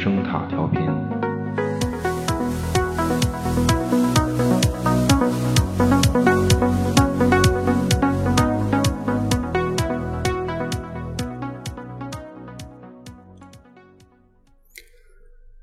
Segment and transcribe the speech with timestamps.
[0.00, 0.80] 声塔调频。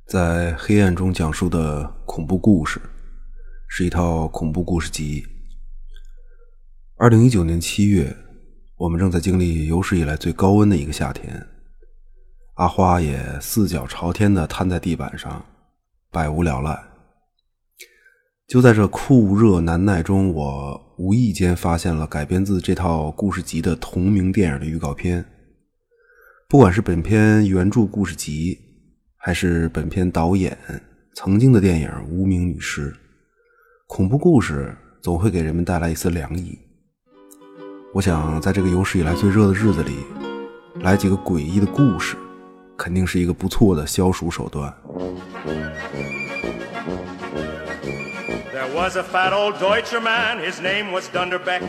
[0.05, 2.81] 在黑暗中讲述的恐怖故事，
[3.69, 5.25] 是一套恐怖故事集。
[6.97, 8.13] 二零一九年七月，
[8.75, 11.54] 我们正在经历有史以来最高温的一个夏天。
[12.55, 15.45] 阿花也四脚朝天的瘫在地板上，
[16.09, 16.73] 百无聊赖。
[18.47, 25.25] 就在这酷热难耐中，我无意间发现了改编自这套故事集的同名电影的预告片。
[26.47, 28.57] 不管是本片原著故事集，
[29.17, 30.57] 还是本片导演
[31.13, 32.89] 曾经的电影《无名女尸》，
[33.85, 36.57] 恐怖故事总会给人们带来一丝凉意。
[37.93, 39.97] 我想，在这个有史以来最热的日子里，
[40.75, 42.15] 来几个诡异的故事，
[42.77, 44.73] 肯定是一个不错的消暑手段。
[48.85, 51.63] Was a fat old Deutscher man, his name was Dunderbeck.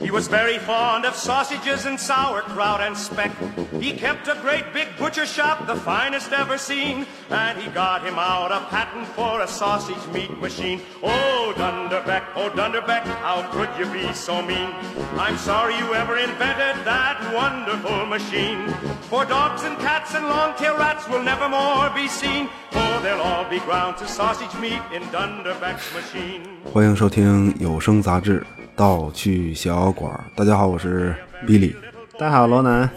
[0.00, 3.32] He was very fond of sausages and sauerkraut and speck.
[3.78, 8.18] He kept a great big butcher shop, the finest ever seen, and he got him
[8.18, 10.80] out a patent for a sausage meat machine.
[11.02, 14.70] Oh, Dunderbeck, oh, Dunderbeck, how could you be so mean?
[15.18, 18.68] I'm sorry you ever invented that wonderful machine.
[19.10, 23.44] For dogs and cats and long-tailed rats will never more be seen, for they'll all
[23.48, 26.53] be ground to sausage meat in Dunderbeck's machine.
[26.72, 28.40] 欢迎收听有声杂志
[28.74, 30.12] 《盗趣小馆》。
[30.38, 31.14] 大家好，我是
[31.46, 31.74] Billy。
[32.18, 32.88] 大家好，罗南。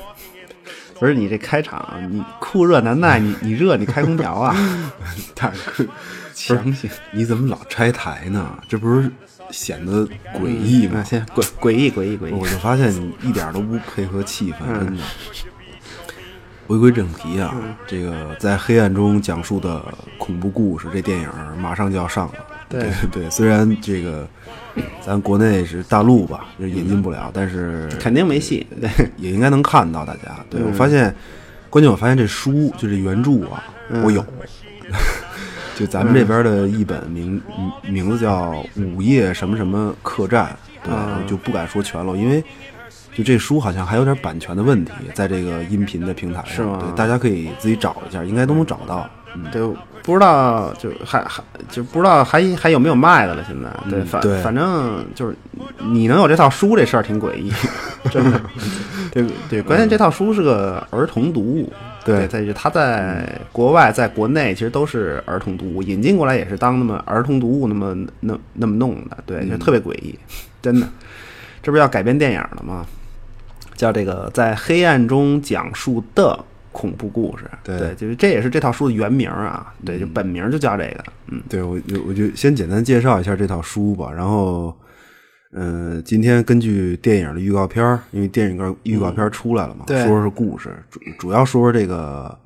[1.00, 4.56] 不是你这开场，你酷热难耐， 你你热，你开空调啊？
[5.36, 5.86] 大哥，
[6.34, 8.58] 强行，你怎么老拆台呢？
[8.68, 9.12] 这不是
[9.52, 10.94] 显得诡异吗？
[10.96, 12.32] 那先诡诡异诡异诡异。
[12.32, 15.04] 我就发现你一点都不配合气氛，真的。
[16.66, 17.54] 回归正题啊，
[17.86, 19.82] 这个在黑暗中讲述的
[20.18, 21.30] 恐怖故事，这电影
[21.60, 22.34] 马上就要上了。
[22.70, 24.28] 对 对，虽然这个
[25.02, 28.66] 咱国内是大陆吧，就引进不了，但是肯定没戏。
[28.82, 30.36] 对， 也应该能看到大家。
[30.50, 31.14] 对我发现，
[31.70, 33.64] 关键我发现这书就这原著啊，
[34.04, 34.24] 我有。
[35.76, 37.40] 就咱们这边的一本名
[37.84, 38.52] 名字叫
[38.96, 40.46] 《午夜什么什么客栈》，
[40.84, 42.44] 对，我就不敢说全了，因为
[43.14, 49.08] 就这书好像还有点版权的问题，在这个音频的平台上，是吗对，大家可以自己找一下，应该都能找到。
[49.36, 49.62] 嗯，对，
[50.08, 53.44] 不知道就还还就不知道还还有没有卖的了。
[53.46, 55.36] 现在对，反对反正就是
[55.80, 57.52] 你能有这套书这事儿挺诡异，
[58.10, 58.42] 真的。
[59.12, 61.72] 对对，关键这套书是个儿童读物。
[62.06, 70.18] 对在于它在国外、在国内其实都是儿童读物，引进过来也是当那么儿童读物那么那那么弄的，对，就特别诡异，
[70.62, 70.88] 真的。
[71.62, 72.86] 这不是要改编电影了吗？
[73.76, 76.40] 叫这个在黑暗中讲述的
[76.78, 77.96] 恐怖故事，对。
[77.96, 84.72] 就是这也是这套书的原名啊，对，就本名就叫这个，嗯，对我就我就先简单介绍一下这套书吧，然后，
[85.54, 90.06] 嗯、今天根据电影的预告片儿因为电影告预告片儿出来了嘛，对。
[90.06, 92.38] 说说故事，主主要说说这个，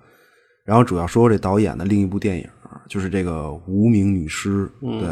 [0.64, 2.48] 然后主要说说这导演的另一部电影，
[2.88, 4.66] 就是这个《无名女尸》，
[5.02, 5.10] 对，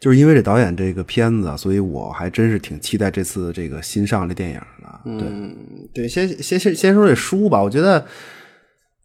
[0.00, 5.28] 就是因为这导演这个片子，所以我还真是挺期待这次这个新上的电影的，对，
[5.92, 8.06] 对，先先先先说这书吧，我觉得，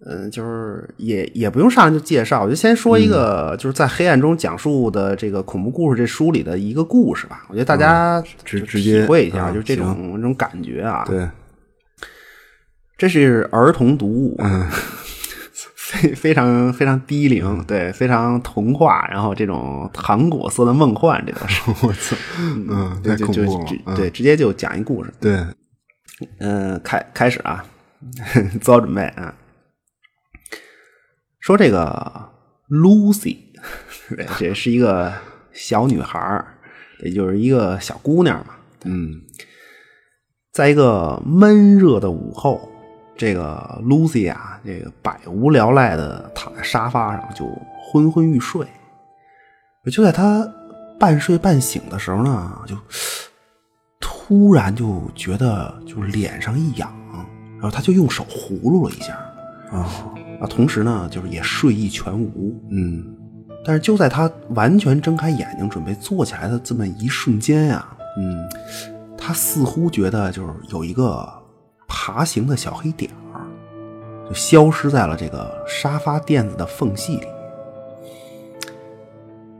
[0.05, 11.27] 嗯、就是也也不用上来就介绍，我就先说一个，就是在黑暗中讲述的这个恐怖故事这书里的一个故事吧，我觉得大家就直直接体会一下，嗯就是这种行这种感觉啊，对，
[12.97, 14.69] 这是儿童读物，嗯
[15.93, 23.45] 非非常非常低龄，对，非常童话，然后这种糖果色的梦幻，这都是，我操，嗯，太对就就
[23.95, 25.45] 对，直接就讲一故事，对，
[26.39, 27.63] 嗯，开开始啊，
[28.59, 29.33] 做好准备啊。
[31.39, 32.29] 说这个
[32.69, 33.37] Lucy，
[34.09, 35.13] 对，这是一个
[35.51, 36.47] 小女孩儿，
[37.03, 38.55] 也就是一个小姑娘嘛。
[38.85, 39.21] 嗯
[40.51, 42.69] 在一个闷热的午后，
[43.15, 47.45] 这个 Lucy 啊，这个百无聊赖的躺在沙发上，就
[47.81, 48.65] 昏昏欲睡。
[49.91, 50.47] 就在他
[50.99, 52.75] 半睡半醒的时候呢，就
[53.99, 56.91] 突然就觉得就是脸上一痒，
[57.53, 59.13] 然后他就用手葫芦了一下，
[59.71, 59.87] 啊，
[60.41, 62.59] 啊，同时呢，就是也睡意全无。
[62.71, 63.15] 嗯
[63.65, 67.85] 但是就在他完全睁开眼睛准备坐起来的这么一瞬间呀、
[68.17, 68.49] 嗯
[69.17, 71.31] 他似乎觉得就是有一个
[71.95, 73.45] 爬行的小黑点儿，
[74.27, 77.27] 就消失在了这个沙发垫子的缝隙里。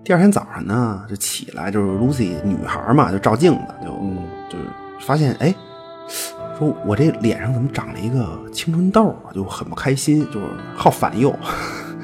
[0.03, 3.87] 第二天早上呢，就起来，就是 Lucy 女孩嘛，就照镜子，就、
[4.49, 4.65] 就是
[4.99, 5.53] 发现，哎，
[6.57, 9.31] 说我这脸上怎么长了一个青春痘啊？
[9.31, 11.33] 就很不开心，就是好烦忧。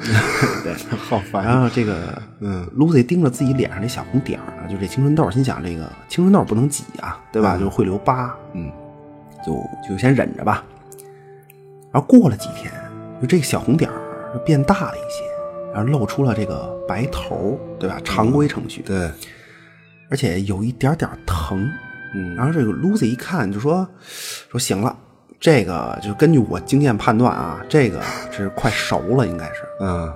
[0.62, 7.58] 对，好烦然后这个，嗯，Lucy 盯着自己脸上这小红点儿呢，就这青春痘，心想这个青春痘不能挤啊，对吧？
[7.58, 8.72] 就会留疤，嗯，
[9.44, 10.64] 就就先忍着吧。
[11.92, 12.72] 然后过了几天，
[13.20, 15.24] 就这个小红点儿就变大了一些，
[15.74, 18.00] 然后露出了这个白头，对吧？
[18.04, 19.10] 常规程序，对，
[20.08, 21.70] 而且有一点点疼。
[22.12, 23.86] 嗯然后这个 Lucy 一看就说
[24.50, 24.96] 说行了，
[25.38, 28.02] 这个就根据我经验判断啊，这个
[28.32, 29.62] 是快熟了，应该是。
[29.80, 30.12] 嗯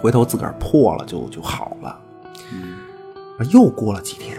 [0.00, 1.98] 回头自个儿破了就就好了。
[2.52, 2.76] 嗯，
[3.50, 4.36] 又过了几天，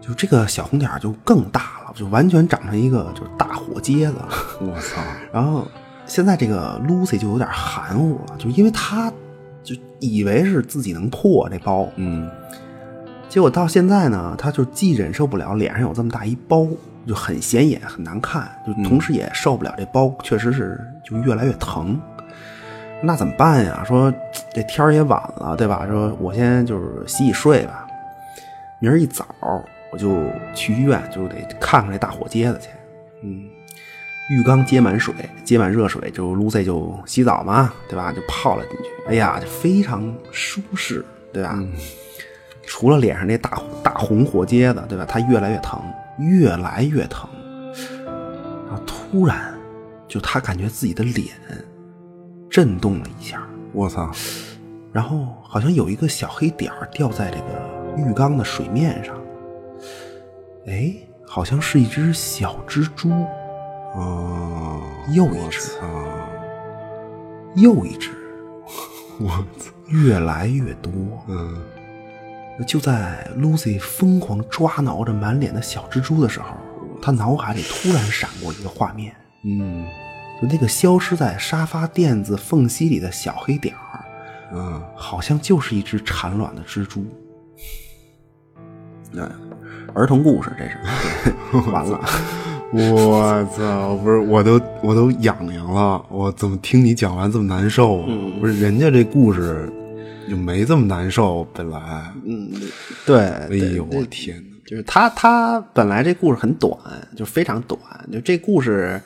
[0.00, 4.14] 就这个小红点儿就更大了，就完全长成一个就是大火疖子。
[4.60, 5.02] 我操，
[5.32, 5.66] 然后
[6.06, 9.12] 现在这个 Lucy 就有点含糊了，就因为她
[9.64, 12.30] 就以为是自己能破这包，嗯
[13.28, 16.66] 结果到现在呢，她就既忍受不了脸上有这么大一包，
[17.06, 22.00] 就很显眼很难看，就同时也受不了这包确实是就越来越疼。
[23.02, 23.84] 那怎么办呀？
[23.86, 24.12] 说
[24.54, 25.86] 这天儿也晚了，对吧？
[25.86, 27.86] 说我先就是洗洗睡吧，
[28.80, 29.26] 明儿一早
[29.90, 30.24] 我就
[30.54, 32.68] 去医院，就得看看这大火疖子去。
[33.22, 33.48] 嗯
[34.30, 38.12] 浴缸接满水，接满热水，就 Lucy 就洗澡嘛，对吧？
[38.12, 41.02] 就泡了进去，哎呀，就非常舒适，
[41.32, 41.58] 对吧？
[42.66, 45.06] 除了脸上那大大红火疖子，对吧？
[45.08, 45.80] 它越来越疼，
[46.18, 47.26] 越来越疼。
[48.66, 49.54] 然后突然，
[50.06, 51.28] 就他感觉自己的脸
[52.50, 53.40] 震动了一下，
[53.72, 54.12] 我操，
[54.92, 59.17] 然后好像有一个小黑点儿掉在这个浴缸的水面上。
[60.68, 60.94] 哎，
[61.26, 63.10] 好像是一只小蜘蛛，
[63.94, 64.80] 哦，
[65.12, 65.70] 又一只。
[67.54, 68.10] 又一只，
[69.18, 69.28] 我
[69.58, 70.92] 操，越来越多。
[71.28, 71.60] 嗯
[72.66, 76.56] 就在 Lucy 疯狂抓挠着满脸的小蜘蛛的时候，
[77.00, 79.86] 她脑海里突然闪过一个画面，嗯。
[80.40, 84.04] 就那个消失在沙发垫子缝隙里的小黑点儿，
[84.52, 87.04] 嗯，好像就是一只产卵的蜘蛛。
[89.16, 89.28] 哎，
[89.94, 90.76] 儿童故事这是，
[91.70, 92.00] 完了。
[92.70, 98.02] 我操，不是，我都我都痒痒了，我怎么听你讲完这么难受？
[98.38, 99.66] 不是，人家这故事
[100.28, 102.50] 就没这么难受，本来，嗯，
[103.06, 104.58] 对，哎呦，我天哪！
[104.66, 106.78] 就是他他本来这故事很短，
[107.16, 107.80] 就非常短，
[108.12, 109.00] 就这故事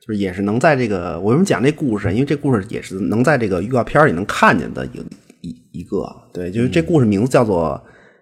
[0.00, 2.12] 就是也是能在这个我为什么讲这故事？
[2.12, 5.04] 因为这故事也是能在这个预告片里能看见的一个
[5.40, 7.80] 一一个，对，就是这故事名字叫做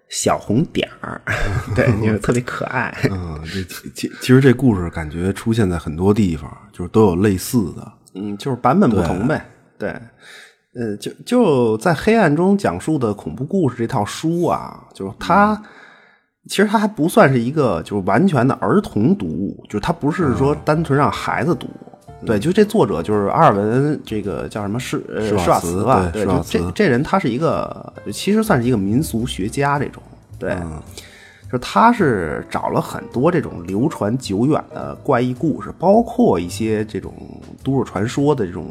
[0.09, 1.21] 小红点儿，
[1.75, 2.95] 对，就是特别可爱。
[3.09, 7.91] 嗯，这其其其实这故事感觉出现在很多地方，就是都有类似的。
[8.15, 9.45] 嗯，就是版本不同呗。
[9.77, 9.89] 对，
[10.75, 15.61] 呃，就就在黑暗中讲述的恐怖故事这套书啊，就是它。
[16.49, 21.69] 其实它还不算是一个就是完全的儿童读物，就是它不是说单纯让孩子读。
[22.25, 26.09] 对，就这作者就是阿尔文，这个叫什么施呃施瓦茨茨吧？
[26.11, 30.01] 对，这这人他是一个，其实算是一个民俗学家这种。
[30.39, 30.57] 对，
[31.51, 37.13] 就他是找了很多这种流传久远的怪异故事，包括一些这种
[37.63, 38.67] 都市传说的这种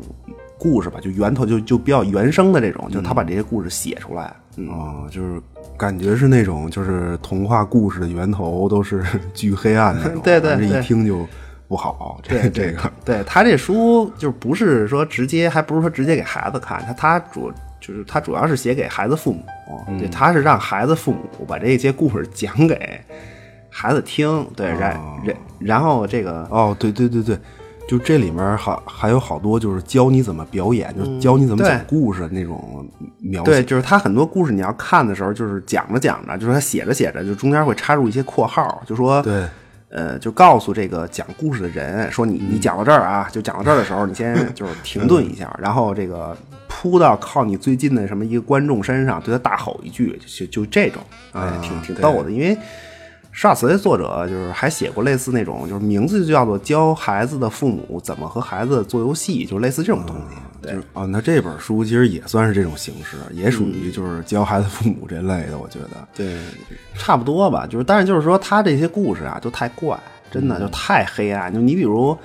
[0.58, 4.34] 故事吧，就源头就就比较原生的这种，就是他把这些故事写出来。
[4.56, 5.40] 嗯，哦，就是
[5.78, 11.26] 感觉是那种，就是童话故事的源头都是 巨黑暗那种， 对对对一听就
[11.73, 12.21] 不好。
[12.23, 17.50] 这对这个，对他这书就是不是说直接，还不是说直接给孩子看，他他主
[17.81, 19.43] 就是他主要是写给孩子父母，
[19.99, 23.00] 对，他是让孩子父母把这些故事讲给
[23.71, 27.38] 孩子听，对，然然然后这个哦，对对对对，
[27.88, 32.87] 就这里面好还有好多就是教你怎么表演，就是教你怎么讲故事的那种
[33.19, 33.64] 描对，写。
[33.64, 39.47] 就是他很多故事你要看的时候，就是讲着讲着，就是他写着写着，就中间会插入一些括号，就说对，
[39.92, 52.56] 呃，就告诉这个讲故事的人说你你讲到这儿啊，就讲到这儿的时候，你先 就是停顿一下，然后这个扑到靠你最近的什么一个观众身上，对他大吼一句，就就这种，哎，挺挺逗的，因为。
[53.35, 60.37] 施瓦茨的作者就是还写过类似那种，就是名字就叫做教孩子的父母怎么和孩子做游戏，就类似这种东西。
[60.61, 66.07] 对就是哦，那这本书其实也算是这种形式，也属于就是教孩子父母这类的，我觉得。
[66.15, 66.37] 对，
[66.95, 67.67] 差不多吧。
[67.67, 69.99] 就是，但是就是说，他这些故事啊，就太怪，
[70.31, 71.53] 真的就太黑暗。
[71.53, 72.17] 就你比如，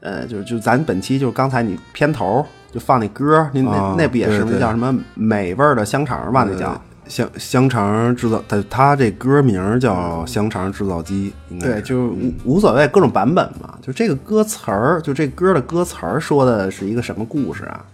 [0.00, 6.46] 呃，就是就咱本期就是刚才你片头就放那歌，那那、啊那不也是对对叫什么美味儿的香肠吧？
[6.48, 6.80] 那叫。
[7.06, 13.78] 香香肠制造，它它这歌名叫香肠制造机，应该对，就无无所谓，各种版本嘛。
[13.82, 17.84] 就这个歌词儿，就这歌的歌词儿说的是一个什么故事啊？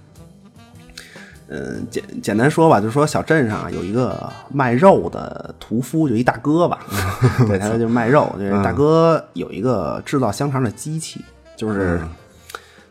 [1.53, 6.79] 嗯，简简单说吧，就是说小镇上有一个卖肉的屠夫，就一大哥吧，
[7.49, 8.33] 对，他就卖肉。
[8.39, 11.25] 就是大哥有一个制造香肠的机器，
[11.57, 12.01] 就是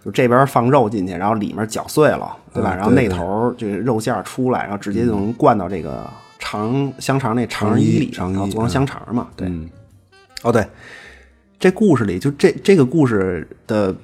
[0.03, 2.75] 就这边放肉进去，然后里面搅碎了，对吧？
[2.75, 9.27] 然后那头这个肉馅儿出来，然后直接就能灌到这个肠香肠那肠衣里，然后做成香肠嘛。
[9.35, 9.51] 对，
[10.43, 10.65] 哦对，
[11.59, 13.95] 这故事里就这这个故事的。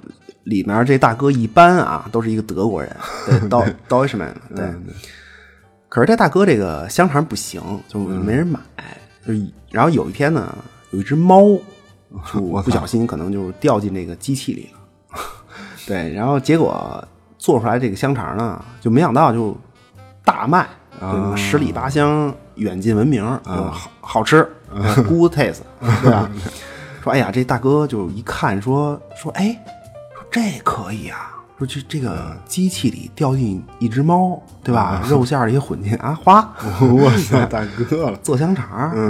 [0.46, 4.64] 里面这大哥一般啊，都是一个德国人，对，Do Deutschman，对。
[5.90, 8.60] 可是这大哥这个香肠不行，就没人买。
[9.26, 9.34] 就
[9.72, 10.56] 然后有一天呢，
[10.92, 11.58] 有一只猫，
[12.32, 15.20] 就不小心可能就掉进那个机器里了。
[15.88, 17.04] 对，然后结果
[17.46, 19.56] 做出来这个香肠呢，就没想到就
[20.24, 20.68] 大卖，
[21.38, 24.52] 十里八乡远近闻名，好好吃，
[25.08, 25.60] good taste，
[26.02, 26.28] 对吧？
[27.04, 29.56] 说哎呀，这大哥就一看说说哎。
[30.32, 31.32] 这可以啊！
[31.58, 35.02] 说这这个机器里掉进一只猫，对吧？
[35.08, 36.42] 肉馅里混进啊花，
[37.00, 38.68] 哇塞，大哥了，做香肠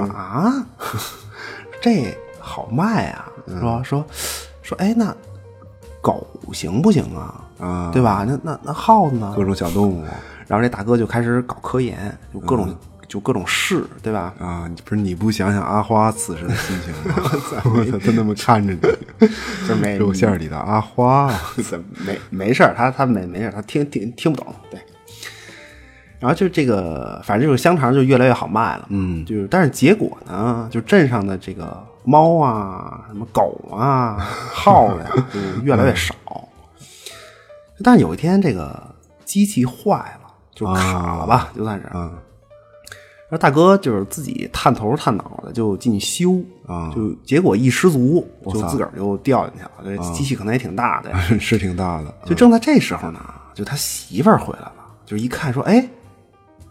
[0.10, 0.54] 啊，
[1.82, 3.26] 这好卖啊！
[3.60, 4.06] 说说
[4.62, 5.16] 说，哎，那
[6.06, 7.42] 狗行不行啊？
[7.60, 8.24] 啊，对吧？
[8.28, 9.34] 那那那耗子呢？
[9.36, 10.04] 各种小动物。
[10.48, 12.76] 然后这大哥就开始搞科研，就各种。
[13.08, 14.34] 就各种试，对吧？
[14.40, 17.16] 啊，不是你不想想阿花此时的心情吗？
[17.64, 18.80] 我操，他那么看着你，
[19.70, 21.32] 就没肉馅里的阿花，
[21.70, 24.80] 怎么没没事他他没没事他听听听不懂，对。
[26.20, 34.18] 然后就这个，反正就是香肠就越来越好卖了，嗯，就是但是结果呢，就镇上的这个猫啊、什么狗啊、
[34.54, 36.16] 耗子呀，就 越来越少。
[37.84, 38.82] 但是有一天，这个
[39.26, 42.14] 机器坏了，就卡了吧，就算是，嗯。
[43.28, 49.72] 说大哥就是自己探头探脑的就进去修啊，就结果一失足就自个儿就掉进去了。
[49.84, 52.14] 这机器可能也挺大的， 是挺大的。
[52.24, 53.20] 就正在这时候呢，
[53.56, 54.74] 就他媳妇儿回来了，
[55.08, 55.90] 就一看说：“哎，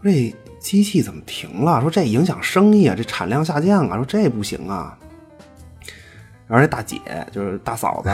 [0.01, 1.81] 这机器怎么停了？
[1.81, 4.97] 说这影响生意啊，这产量下降啊，说这不行啊。”
[6.47, 6.99] 然后这大姐
[7.31, 8.09] 就是 大嫂子，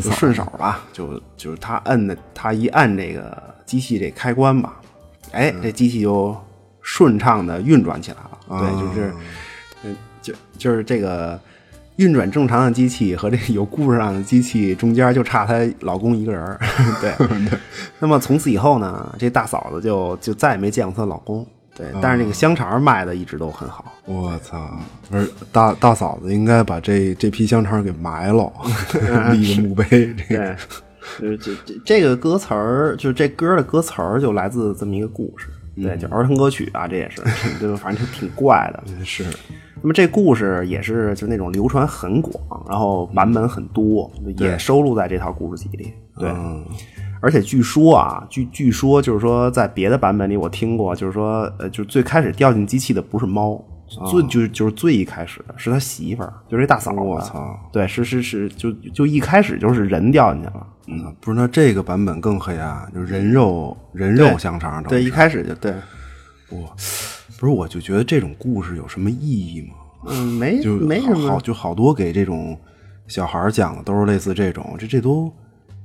[0.00, 3.36] 就顺手吧，就就是她摁的，她一按这个
[3.66, 4.80] 机器这开关吧，
[5.32, 6.36] 哎，这机器就。
[6.84, 9.14] 顺畅的运转起来了，对，就是，
[9.84, 11.40] 嗯，就就是这个
[11.94, 16.58] 运转正常的机器和这有故事上的机器中间就差她老公一个人
[17.00, 17.14] 对。
[18.00, 21.46] 那么从此以后呢，这大嫂子就就再也没见过她老公，
[21.90, 22.00] 对。
[22.00, 23.92] 但是那个香肠卖的一直都很好。
[24.04, 24.70] 我操！
[25.10, 28.52] 不是大大嫂子应该把这这批香肠给埋了，
[29.32, 29.84] 立个墓碑。
[30.28, 30.56] 对，
[31.20, 35.48] 就是这这这个歌词儿，就是这歌的歌词儿就来自这么一个故事。
[35.74, 37.22] 对，就儿童歌曲啊，这也是，
[37.60, 38.82] 就反正就挺怪的。
[39.04, 39.24] 是，
[39.80, 45.94] 那么这故事也是就那种流传很广，然后版本很多，也收录在这套故事集里。
[46.18, 46.28] 对，
[47.22, 53.64] 而且据说啊，据据说就是说，在别的版本里我听过，就是说，呃，就最开始掉进机器的不是猫。
[54.10, 56.98] 最就就是最一开始的是他媳妇儿，就是这大嫂子。
[56.98, 57.54] 我操！
[57.70, 60.66] 对，是是是，就就一开始就是人掉进去了。
[60.86, 64.82] 嗯，不是，那这个版本更黑暗，就是人肉人肉香肠。
[64.84, 65.74] 对，一开始就对。
[66.48, 66.74] 我
[67.38, 69.74] 不是，我就觉得这种故事有什么意义吗？
[70.06, 71.28] 嗯，没，就没什么。
[71.28, 72.58] 好，就好多给这种
[73.08, 75.30] 小孩讲的都是类似这种，这这都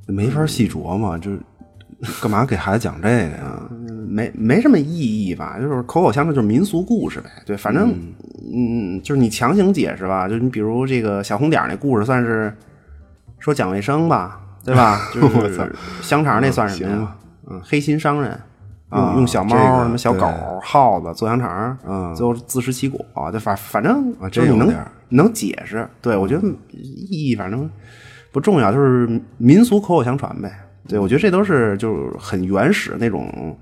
[0.08, 1.40] 没法细琢磨，就是
[2.22, 3.70] 干嘛给孩子讲这个呀？
[4.08, 7.30] 没没什么意义吧，就是口口相传，就是民俗故事呗。
[7.46, 7.94] 对，反正
[8.54, 12.56] 嗯，就是你强行解释吧，就你比如这个小红点那故事，算是
[13.40, 15.02] 说讲卫生吧，对吧？
[15.14, 15.72] 就是
[16.02, 17.16] 香肠那算什么呀？
[17.50, 18.40] 嗯，黑心商人
[18.92, 20.26] 用用小猫、什么小狗、
[20.62, 24.74] 耗子做香肠，嗯，最后自食其果，就反反正就是你能
[25.10, 25.88] 能解释。
[26.02, 27.70] 对我觉得意义反正
[28.32, 30.52] 不重要，就是民俗口口相传呗。
[30.88, 33.58] 对我觉得这都是就是很原始那种。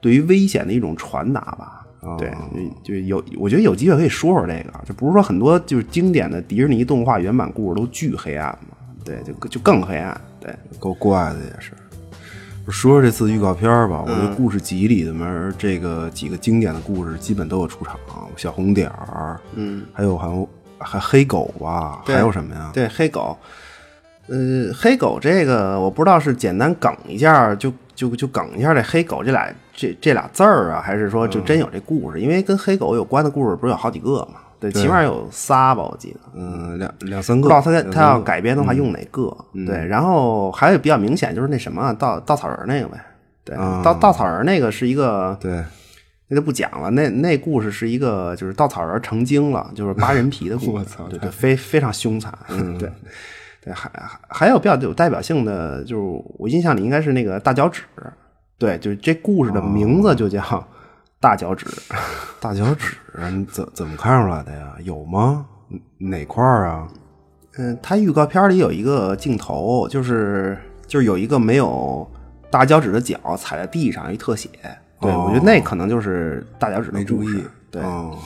[0.00, 1.86] 对于危险的一种传达吧，
[2.18, 2.30] 对，
[2.82, 11.72] 就有我觉得有机会可以说说这个，就不是说很多就是经典的迪士尼动画原版故事都巨黑暗嘛，对，就就更黑暗，对，够怪的也是。
[12.66, 17.98] 说说这次预告片吧，我觉得故事集里面这个几个经典的故事基本都有出场，
[18.36, 22.70] 小红点儿，嗯，还有还有还黑狗吧，还有什么呀？
[22.74, 23.34] 对，黑狗，
[24.28, 27.72] 呃，黑狗这个我不知道是简单梗一下就。
[27.96, 32.20] 就就梗一下这黑狗这俩这这俩字儿啊，还是说就真有这故事？
[32.20, 34.40] 因为跟黑狗有关的故事不是有好几个嘛？
[34.58, 36.18] 对，起码有仨吧，我记得。
[36.34, 37.42] 嗯，两两三个。
[37.42, 39.32] 不知道他他要改编的话用哪个？
[39.64, 42.98] 对，然后还有比较明显就是那什么稻稻草人那个呗。
[43.44, 45.38] 对，稻稻草人那个是一个。
[45.40, 45.62] 对，
[46.26, 46.90] 那就不讲了。
[46.90, 50.84] 那那故事是一个就是稻草人成精了，就是扒人皮的故事。
[51.08, 52.36] 对对，非非常凶残。
[52.48, 52.90] 嗯，对。
[53.64, 57.82] 对，还还还有比较有代表性的，就是我印象里应该是那个大脚趾，
[58.58, 60.38] 对，就是这故事的名字就叫
[61.18, 61.64] 《大脚趾
[62.38, 62.94] 》。大脚趾，
[63.32, 64.74] 你怎怎么看出来的呀？
[64.82, 65.46] 有吗？
[65.96, 66.86] 哪块儿啊？
[67.56, 72.06] 嗯，它预告片里有一个镜头，就是就是有一个没有
[72.50, 74.50] 大脚趾的脚踩在地上一特写。
[75.00, 77.42] 对，哦我觉得那可能就是大脚趾的没注意。
[77.70, 78.18] 对，哦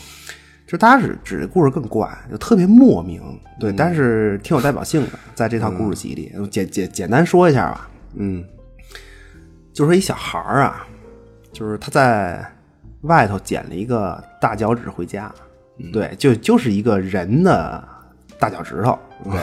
[0.69, 3.23] 就大脚趾指的故事更怪，就特别莫名。
[3.59, 7.89] 对，但是挺有代表性的，在这套故事集里，我简简简单说一下吧。
[8.15, 8.45] 嗯
[9.73, 10.87] 就说一小孩儿啊，
[11.53, 12.45] 就是他在
[13.03, 15.33] 外头捡了一个大脚趾回家，
[15.93, 17.83] 对，就就是一个人的
[18.39, 19.41] 大脚趾头，对。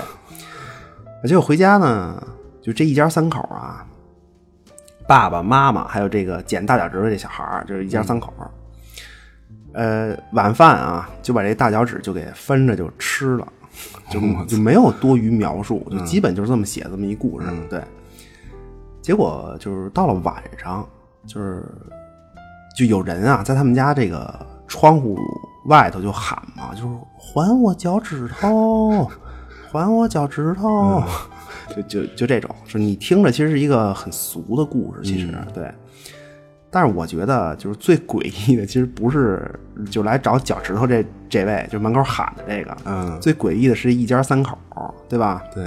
[1.28, 2.22] 结果回家呢，
[2.62, 3.84] 就这一家三口啊，
[5.08, 8.32] 爸爸妈妈还有这个捡大脚趾头这小孩儿，就是一家三口。
[9.76, 13.48] 呃，晚饭啊，就把这大脚趾就给分着就吃了，
[14.10, 17.82] 就就没有多余描述，就基本就是这么写这么一故事，对。
[19.02, 20.88] 结果就是到了晚上，
[21.28, 21.64] 就是
[22.76, 24.34] 就有人啊，在他们家这个
[24.68, 25.20] 窗户
[25.66, 26.88] 外头就喊嘛，就是
[27.20, 29.08] 还我脚趾头，
[29.72, 31.04] 还我脚趾头，
[31.76, 35.70] 就就就这种，就是你听着其实是一个很俗的故事，其实、对。
[36.76, 39.50] 但是我觉得，就是最诡异的，其实不是
[39.90, 44.58] 就来找脚趾头这这位，就门口喊的这个，嗯，最诡异的是一家三口，
[45.08, 45.42] 对吧？
[45.54, 45.66] 对，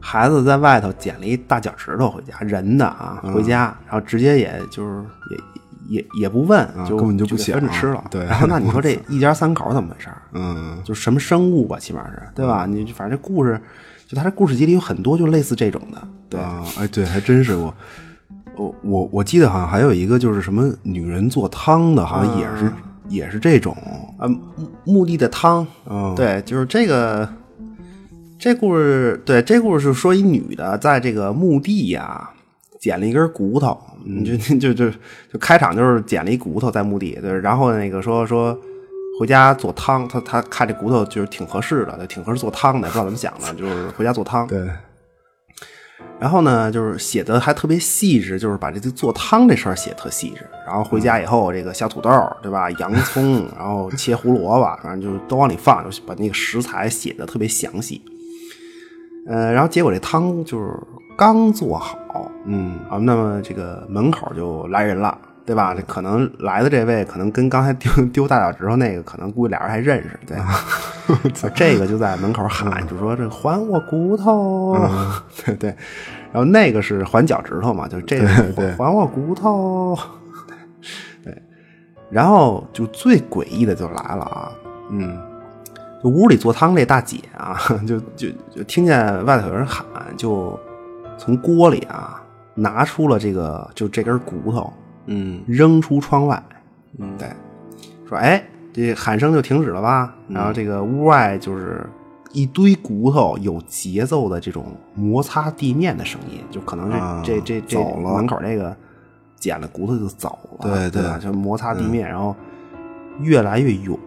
[0.00, 8.02] 孩子在外头捡了一大脚趾头回家，人的啊，回家，然后直接也就是也也也不问，就根本就不给想着吃了。
[8.10, 10.08] 对然后那你说 这一家三口怎么回事？
[10.32, 12.64] 嗯就什么生物吧，起码是对吧？
[12.64, 13.60] 你反正这故事，
[14.08, 17.74] 就他这故事集里有很多就类似这种的，对，啊，哎，对，还真是我。
[18.56, 22.72] 我我我记得好像还有一个就是什么女人做汤的，好像也是、
[23.08, 23.76] 也是这种，
[24.18, 24.40] 呃，墓
[24.84, 27.28] 墓地的汤，嗯对，就是这个。
[28.38, 32.28] 这故事，对，这故事是说一女的在这个墓地呀、
[32.78, 34.90] 捡了一根骨头，你就就就
[35.32, 38.56] 就开场就是捡了一骨头在墓地，对，然后那个说说
[39.18, 44.46] 回家做汤，他他看这骨头就是挺合适的，挺合适做汤的，不知道怎么想的，就是回家做汤。
[44.46, 44.68] 对，
[46.18, 50.46] 然后呢，就是写的还特别细致，就是把这个做汤这事儿写特细致。
[50.66, 52.10] 然后回家以后，这个小土豆，
[52.42, 52.70] 对吧？
[52.72, 58.02] 洋葱，然后切胡萝卜，反正就都往里放，就把那个食材写的特别详细。
[59.28, 60.72] 呃，然后结果这汤就是
[61.16, 65.74] 刚做好，嗯啊，那么这个门口就来人了，对吧？
[65.74, 70.36] 这可能来的这位，可能跟刚才丢丢大脚趾头那个，可能估计俩人还认识，对。
[71.54, 74.76] 这个就在门口喊，就说这还我骨头，
[75.44, 75.70] 对对。
[76.32, 79.96] 然后那个是还脚趾头嘛，就这个对还我骨头，
[81.22, 81.34] 对。
[82.10, 84.52] 然后就最诡异的就来了啊，
[84.90, 85.18] 嗯
[86.02, 89.84] 就屋里做汤这大姐啊， 就就就听见外头有人喊，
[90.16, 90.58] 就
[91.16, 92.22] 从锅里啊
[92.54, 94.72] 拿出了这个就这根骨头，
[95.06, 96.42] 嗯扔出窗外。
[96.98, 97.28] 嗯，对，
[98.08, 98.42] 说哎，
[98.76, 100.14] 这喊声就停止了吧？
[100.28, 101.88] 然后这个屋外就是
[102.32, 108.76] 一堆骨头有节奏的这种摩擦地面的声音，就可能这、啊这这这走了门口这个
[109.36, 111.18] 捡了骨头就走了，对对？
[111.20, 112.36] 就摩擦地面，然后
[113.20, 113.98] 越来越远，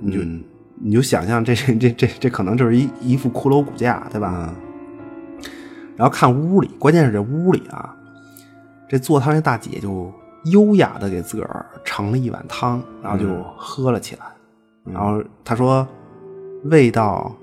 [0.00, 0.42] 你就、嗯
[0.78, 4.52] 你就想象这这这这这可能就是一一副骷髅骨架，对吧？
[5.96, 7.96] 然后看屋里，关键是这屋里啊，
[8.86, 10.12] 这做汤那大姐就
[10.50, 14.26] 优雅的给自个儿盛了一碗汤，然后就喝了起来。
[14.84, 15.86] 然后他说
[16.64, 17.34] 味道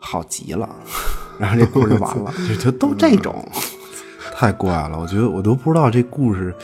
[0.00, 0.68] 好极了，
[1.38, 3.46] 然后这故事就完了， 就就都这种。
[4.34, 6.54] 太怪了，我觉得我都不知道这故事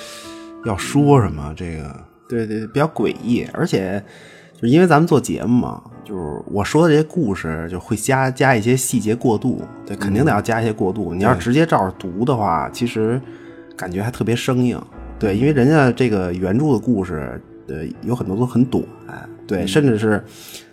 [0.65, 1.53] 要说什么。
[1.55, 1.95] 这个，
[2.27, 4.03] 对对，比较诡异，而且
[4.55, 11.13] 就是因为咱们做节目嘛，就是我说的这些故事就会加加一些细节过渡，对，肯定得要加一些过渡。
[11.13, 13.21] 你要直接照着读的话，其实
[13.77, 14.81] 感觉还特别生硬。
[15.19, 18.85] 对，因为人家这个原著的故事，呃，有很多都很短，
[19.47, 20.23] 对，甚至是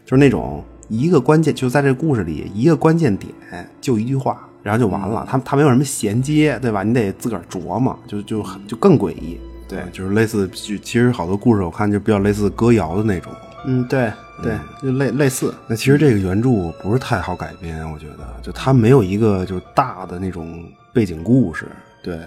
[0.05, 3.33] 就是那种一个关键就在这故事里一个关键点
[3.79, 6.83] 就一句话，然后就完了，他他没有什么衔接，对吧？
[6.83, 9.39] 你得自个儿琢磨，就就很就更诡异。
[9.67, 13.31] 对，就是类似，就其实好多故事我看就比较类似歌谣的那种。
[13.65, 14.11] 嗯，对
[14.43, 15.53] 对，就类类似。
[15.67, 16.49] 那其实这个原著
[16.83, 21.65] 不是太好改编，我觉得，就它没有一个就是大的那种背景故事，
[22.03, 22.19] 对，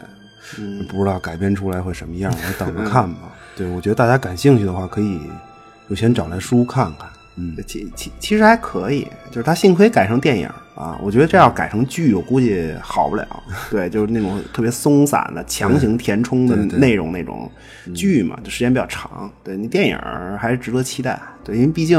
[0.88, 3.32] 不知道改编出来会什么样，我等着看吧。
[3.56, 5.20] 对，我觉得大家感兴趣的话，可以
[5.88, 7.08] 就先找来书看看。
[7.38, 13.26] 嗯，其其其实还可以，就是他幸亏改成电影啊，我觉得这要改成剧，我估计好不了。
[13.70, 17.50] 对，就是那种特别松散的、强行填充的内容那种
[17.94, 19.30] 剧嘛，就时间比较长。
[19.44, 19.98] 对你电影
[20.38, 21.98] 还是值得期待，对，因为毕竟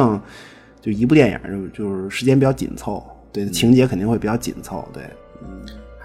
[0.81, 5.03] 就一部电影就就是时间比较紧凑，对，情节肯定会比较紧凑，对，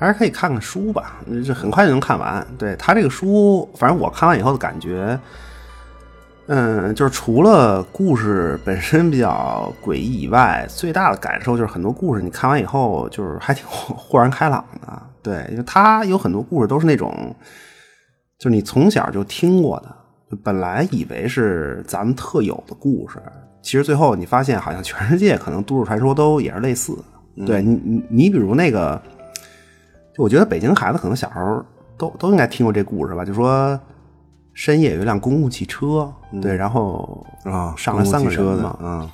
[0.02, 2.44] 还是可以看看书吧，这很快就能看完。
[2.58, 5.16] 对他这个书，反正我看完以后的感觉，
[6.46, 15.02] 嗯，就是除了故事本身比较诡异以外，最大的感受就是很多故事你看完以后，就是还挺豁 豁然开朗的。
[15.22, 17.32] 对，因为他有很多故事都是那种，
[18.40, 19.96] 就是你从小就听过的，
[20.28, 23.22] 就本来以为是咱们特有的故事，
[23.62, 27.46] 其实最后你发现，好像全世界可能都市传说都也是类似的。
[27.46, 29.00] 对你，你你比如那个，
[30.14, 31.64] 就我觉得北京孩子可能小时候
[31.96, 33.78] 都都应该听过这故事吧，就说
[34.52, 39.10] 深夜有一辆公共汽车，对，然后啊，上来三个人嘛，嗯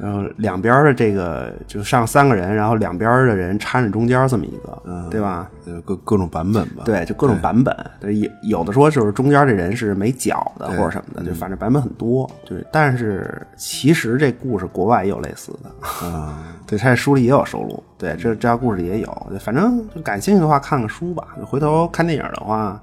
[0.00, 5.48] 然后两边的这个就上三个人，然后两边的人掺着中间这么一个，对吧？
[5.64, 6.82] 呃各各种版本吧。
[6.84, 7.76] 对，就各种版本。
[8.00, 12.28] 对，有有的说就是中间这人是没脚的或者什么的，嗯就反正版本很多。
[12.44, 17.82] 对，但是其实这故事国外也有类似的，啊， 对，他这书里也有收录。
[17.96, 19.26] 对，这这条故事里也有。
[19.30, 21.28] 对反正就感兴趣的话看看书吧。
[21.46, 22.82] 回头看电影的话，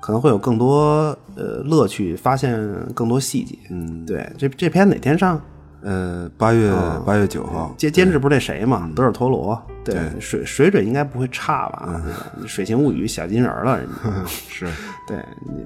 [0.00, 2.56] 可能会有更多呃乐趣，发现
[2.94, 3.58] 更多细节。
[3.70, 5.40] 嗯，对，这这片哪天上？
[5.82, 6.72] 呃，八月
[7.06, 10.20] 八月九号，监监制不是那谁嘛，德尔托罗，对，对。
[10.20, 12.00] 水水准应该不会差吧？
[12.46, 14.24] 水形物语小金人了，人家。
[14.26, 14.66] 是。
[15.06, 15.16] 对。
[15.46, 15.64] 你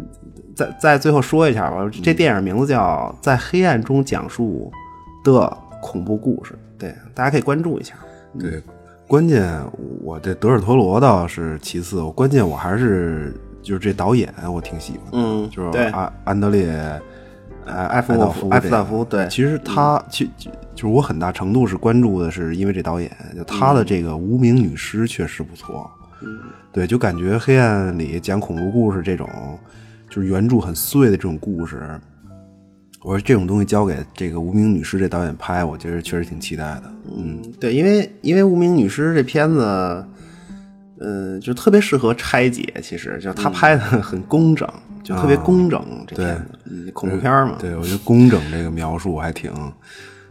[0.55, 4.70] 再再最后说一下吧，这电影名字叫《在黑暗中讲述
[5.24, 7.94] 的恐怖故事》，对，大家可以关注一下。
[8.38, 8.62] 对，
[9.09, 9.61] 关键
[10.00, 16.72] 我这德尔托罗倒是其次，我关键我还是就是这导演我挺喜欢的，嗯就是安安德烈
[17.66, 25.90] 呃，埃夫沃夫，埃夫夫这个道夫，对，其实他其就就是我很大程度是关注的是因为这导演，就他的这个《无名女尸》确实不错，
[26.22, 26.38] 嗯。
[26.72, 29.29] 对，就感觉黑暗里讲恐怖故事这种，
[30.11, 32.00] 就是原著很碎的这种故事，
[33.05, 36.83] 我说这种东西交给这个《无名女尸》这导演拍，我觉得确实挺期待的。
[37.16, 40.05] 嗯，对，因为因为《无名女尸》这片子，
[41.00, 44.68] 嗯、就特别适合拆解，其实就他拍的很工整，
[45.02, 45.85] 就特别工整。
[46.07, 49.52] 这片子，嗯恐怖片嘛，对，我觉得工整这个描述还挺，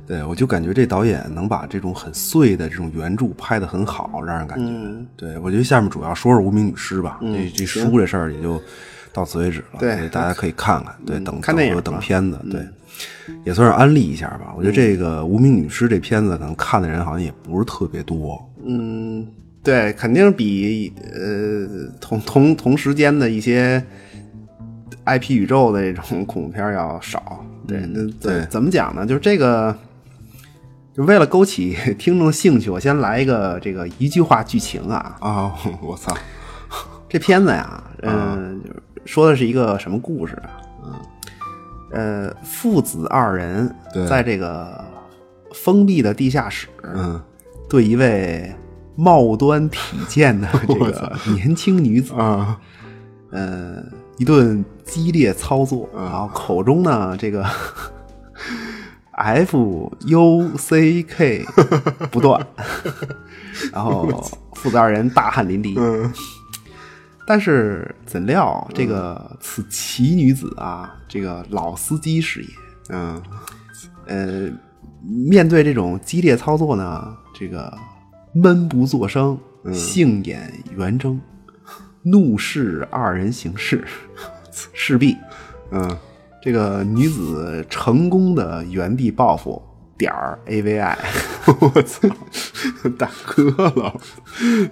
[0.07, 5.05] 对我就感觉这导演能把这种很碎的这种原著拍得很好，让人感觉。
[5.15, 8.61] 对我觉得下面主要说说《无名女尸》吧，这这书这事儿也就
[9.11, 9.79] 到此为止了。
[9.79, 12.65] 对大家可以看看，对，等看电影等片子，对。
[13.43, 19.25] 也算是安利一下吧，我觉得这个《无名女尸》这片子可能看的人好像也不是特别多，嗯，
[19.63, 23.81] 对，肯定比呃同同同时间的一些
[25.05, 27.43] IP 宇宙的这种恐怖片要少。
[27.65, 29.05] 对，那怎对怎么讲呢？
[29.05, 29.73] 就是这个，
[30.93, 35.15] 就为了勾起听众兴趣，我先来一个这个一句话剧情啊。
[35.21, 35.55] 啊！
[35.81, 36.13] 我操，
[37.07, 40.59] 这片子呀，嗯、 就是说的是一个什么故事啊？
[40.83, 43.73] 嗯，呃，父子二人
[44.09, 44.83] 在这个
[45.53, 47.21] 封闭的地下室，嗯，
[47.69, 48.53] 对一位
[48.95, 52.59] 貌端体健的 这个年轻女子，啊，
[53.31, 53.83] 呃，
[54.17, 57.45] 一顿激烈操作，嗯然后口中呢这个
[59.11, 61.45] F U C K
[62.11, 62.45] 不断，
[63.71, 64.07] 然后
[64.53, 65.75] 父子二人大汗淋漓。
[65.77, 66.11] 嗯。
[67.25, 72.49] 但是怎料这个此奇女子啊，这个老司机是也，
[72.89, 73.23] 嗯，
[74.07, 74.49] 呃，
[75.01, 77.73] 面对这种激烈操作呢，这个
[78.33, 79.37] 闷不作声，
[79.71, 81.19] 杏眼圆睁，
[82.01, 83.85] 怒视二人行事，
[84.73, 85.15] 势必，
[85.71, 85.97] 嗯，
[86.41, 89.61] 这个女子成功的原地报复
[89.97, 90.97] 点儿 AVI，
[91.59, 92.09] 我操，
[92.97, 93.43] 大哥
[93.75, 93.95] 了，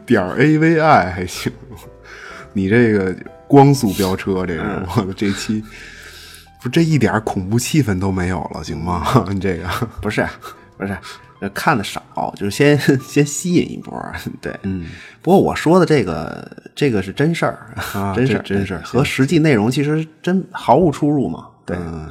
[0.06, 1.52] 点儿 AVI 还行，
[2.54, 3.15] 你这个
[3.47, 5.63] 光速飙车，这个，我的这期
[6.63, 9.26] 不这一点恐怖气氛都没有了，行吗？
[9.30, 9.67] 你这个，
[10.02, 10.28] 不是
[10.82, 10.98] 不是，
[11.41, 12.02] 呃看的少，
[12.36, 13.96] 就是先 先吸引一波，
[14.41, 14.88] 对，嗯。
[15.22, 21.78] 不过我说的这个这个是真事儿啊真事儿真事儿和实际内容其实真毫无出入嘛，对。
[21.78, 22.10] 嗯，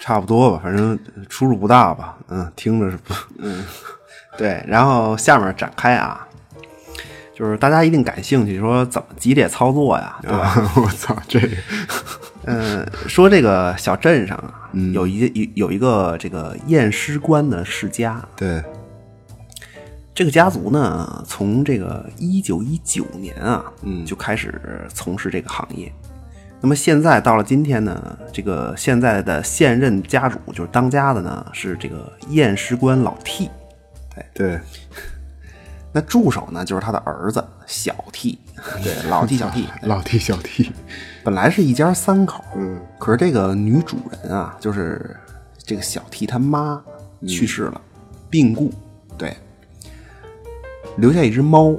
[0.00, 0.98] 差不多吧，反正
[1.30, 3.14] 出入不大吧，嗯，听着是不，
[4.36, 6.26] 对，然后下面展开啊，
[7.34, 10.38] 就是大家一定感兴趣，说怎么激烈操作呀，对吧？
[10.38, 11.48] 啊，我操，这个，
[12.44, 14.92] 嗯，说这个小镇上啊，嗯。
[14.92, 18.62] 有一有有一个这个验尸官的世家，对，
[20.14, 24.04] 这个家族呢，从这个一九一九年啊，嗯。
[24.04, 25.92] 就开始从事这个行业。
[26.60, 33.48] 那么现在到了今天呢，这个现在的现任家主就是当家的呢，是这个验尸官老 T。
[34.34, 34.58] 对，
[35.94, 38.40] 那助手呢，就是他的儿子小 T，
[38.82, 39.68] 对，老 T 小 T。
[39.82, 40.72] 老 T 小 T，
[41.24, 45.16] 本来是一家三口，嗯，可是这个女主人啊，就是
[45.58, 46.82] 这个小 T 他妈
[47.26, 47.80] 去世了，
[48.30, 48.72] 病故，
[49.16, 49.36] 对，
[50.96, 51.76] 留下一只猫，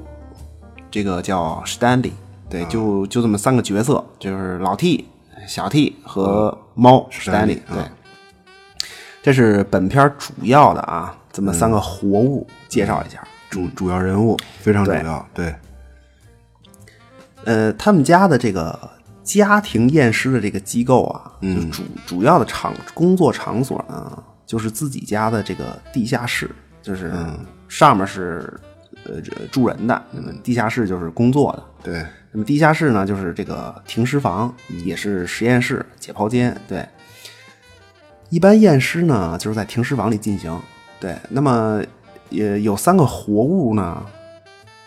[0.92, 2.12] 这个叫 Stanley，
[2.50, 5.08] 对，就就这么三个角色，就是老 T、
[5.48, 7.84] 小 T 和猫 Stanley，对。
[9.22, 15.54] 这是本片主要的啊，这么三个活物介绍一下，主主要人物非常主对要，对，
[17.46, 18.78] 呃，他们家的这个
[19.24, 26.50] 家庭验尸的这个机构啊，就主主要的场工作场所呢，就是自己家的这个地下室，
[26.82, 27.12] 就是
[27.68, 28.52] 上面是
[29.06, 29.22] 呃
[29.52, 31.64] 住人的，那么地下室就是工作的。
[31.82, 36.56] 对，那么地下室呢，就是这个停尸房，也是实验室、解剖间。
[36.68, 36.88] 对，
[38.30, 40.60] 一般验尸呢，就是在停尸房里进行。
[41.00, 41.82] 对，那么
[42.30, 44.06] 也有三个活物呢，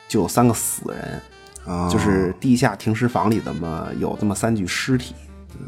[0.06, 1.20] 就有三个死人。
[1.66, 5.14] 啊，就是地下停尸房里怎么有这么三具尸体，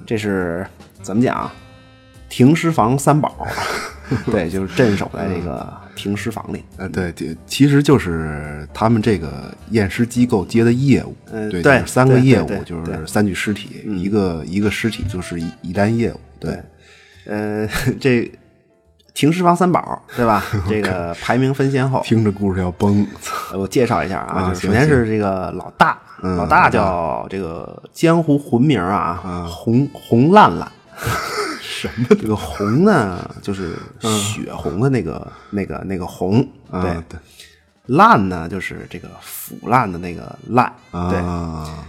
[0.06, 0.66] 这是
[1.02, 1.54] 怎么讲啊？
[2.28, 3.46] 停尸房三宝，
[4.26, 6.64] 对，就是镇守在这个停尸房里。
[6.78, 16.58] 呃，对，这其实就是他们这个验尸机构接的业务，对，嗯对就是三个业务，就是三具尸体，一个一个尸体就是一一单业务，对，
[17.26, 17.68] 呃，
[18.00, 18.28] 这
[19.14, 20.44] 停尸房三宝， 对吧？
[20.68, 22.02] 这个排名分先后。
[22.04, 23.06] 听着故事要崩，
[23.52, 30.70] 呃我介绍一下啊，首先是这个老大，嗯老大叫这个江湖魂名啊，红红烂烂。
[31.62, 32.06] 什么？
[32.10, 36.90] 这个红呢， 就是血红的那个、那个、那个红，对。
[36.90, 37.18] 啊对
[37.88, 41.18] 烂呢，就是这个腐烂的那个烂，对。
[41.18, 41.84] 啊，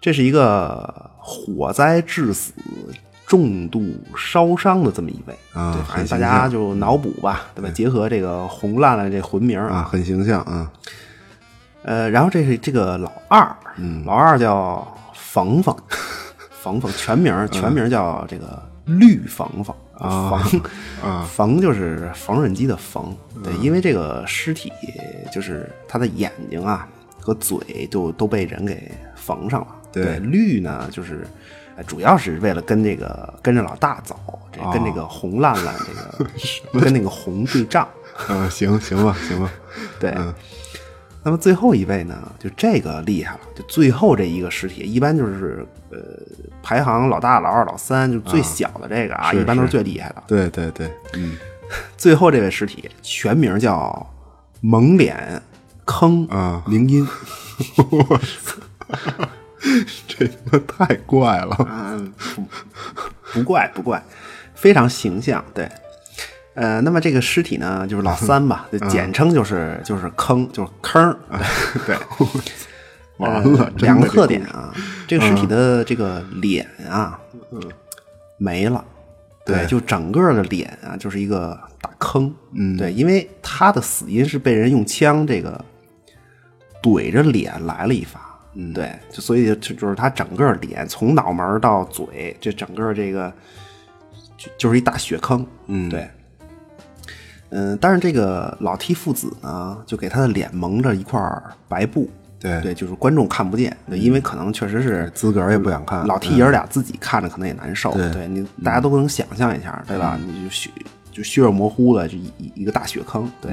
[0.00, 2.54] 这是一个火灾致死、
[3.26, 7.68] 重度烧伤的这么一位啊对，反正大家就脑补吧，对吧？
[7.74, 10.70] 结合这个红烂烂这魂名啊，啊，很形象啊，
[11.82, 14.04] 呃，然后这是这个老二，嗯。
[14.04, 15.76] 老二叫冯冯，
[16.62, 17.48] 冯冯全名嗯。
[17.50, 20.60] 全名叫这个绿冯冯啊冯
[21.02, 21.28] 啊。
[21.28, 23.12] 缝就是缝纫机的缝，
[23.42, 23.62] 对，嗯。
[23.62, 24.72] 因为这个尸体
[25.32, 26.88] 就是他的眼睛啊
[27.20, 29.66] 和嘴就都被人给缝上了。
[29.90, 30.20] 对。
[30.20, 31.28] 绿呢就是呃
[31.84, 34.18] 主要是为了跟这个跟着老大走，
[34.52, 37.88] 这跟这个哦红烂烂这个 跟那个红对仗。
[38.28, 39.50] 啊，行行吧，行吧，
[40.00, 40.34] 对，嗯。
[41.22, 45.98] 那么最后一位呢，就这个厉害了，就最后这一个尸体，一般就是呃
[46.62, 50.22] 排行老大、老二、老三，就最小的这个啊，是一般都是是最厉害的。
[50.26, 51.36] 对对对，嗯。
[51.98, 54.14] 最后这位尸体全名叫
[54.60, 55.42] 蒙脸
[55.84, 57.04] 坑啊明音，
[60.06, 62.44] 这他妈太怪了，嗯，不
[63.32, 64.02] 不怪不怪，
[64.54, 65.44] 非常形象。
[65.52, 65.68] 对，
[66.54, 71.16] 呃，那么这个尸体呢，就是老三吧，就简称就是就是坑，就是坑儿。
[71.86, 71.96] 对，
[73.18, 74.72] 完了两个特点啊，
[75.06, 77.18] 这个尸体的这个脸啊，
[78.38, 78.84] 没了。
[79.44, 82.34] 对，对就整个的脸啊，就是一个大坑。
[82.52, 85.64] 嗯，对，因为他的死因是被人用枪这个
[86.82, 88.20] 怼着脸来了一发。
[88.56, 93.32] 嗯，对，就所以就就是他整个脸从脑门到嘴，这整个这个
[94.36, 95.46] 就就是一大血坑。
[95.66, 95.88] 嗯。
[95.90, 96.08] 对。
[97.50, 101.20] 嗯，但是这个老 T 父子呢，就给他的脸蒙着一块
[101.68, 102.10] 白布。
[102.40, 102.60] 对。
[102.60, 108.10] 对，就是观众看不见，对，因为可能确实是自个儿也不想看，老 T 爷儿俩自己看着可能也难受，对。
[108.12, 110.18] 对你大家都能想象一下，对吧？
[110.18, 110.70] 你就血
[111.12, 113.52] 就血肉模糊的，就一一一个大血坑，对，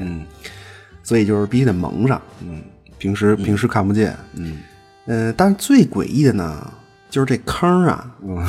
[1.02, 2.62] 所以就是必须得蒙上，嗯，
[2.98, 4.58] 平时平时看不见，嗯
[5.06, 6.72] 嗯、但是最诡异的呢，
[7.10, 8.46] 就是这坑啊，嗯，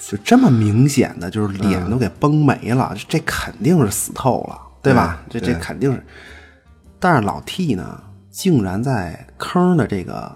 [0.00, 5.22] 就这么明显的，就是脸都给崩没了，这肯定是死透了，对吧？
[5.28, 6.04] 这对这肯定是，
[6.98, 10.34] 但是老 T 呢，竟然在坑的这个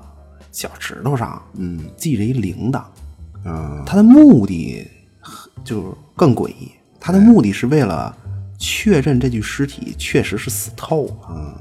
[0.51, 2.83] 脚趾头上，嗯，系着一铃铛。
[3.43, 4.87] 啊，他的目的
[5.65, 6.71] 就是更诡异，
[7.01, 8.15] 他的目的是为了
[8.59, 11.15] 确认这具尸体确实是死透了。
[11.31, 11.55] 嗯，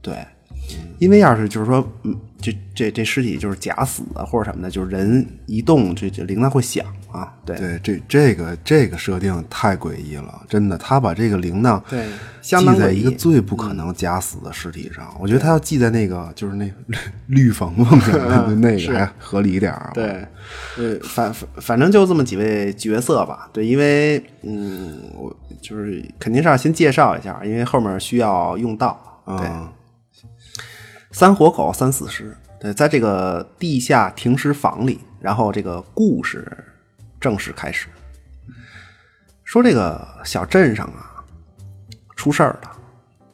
[0.00, 0.24] 对，
[1.00, 7.32] 因为要是就是说，嗯，这这这尸体就是假死啊或者什么的，就是人一动，这这铃铛会响啊。
[7.44, 12.06] 对对，这这个这个设定太诡异了，真的，他把这个铃铛对
[12.42, 19.90] 系在一个最不可能假死的尸体上，我觉得他要系在那个就是那 绿绿缝缝上的那个还合理一点儿。
[19.94, 20.26] 对，
[20.76, 23.48] 呃，反反反正就这么几位角色吧。
[23.52, 29.02] 对，因为嗯，我就是肯定是要先介绍一下，因为后面需要用到。
[29.26, 29.72] 对，啊，
[31.18, 32.36] 三活口三死尸。
[32.60, 36.46] 对，在这个地下停尸房里，然后这个故事
[37.18, 37.88] 正式开始。
[39.42, 41.24] 说这个小镇上啊，
[42.16, 42.70] 出事儿了。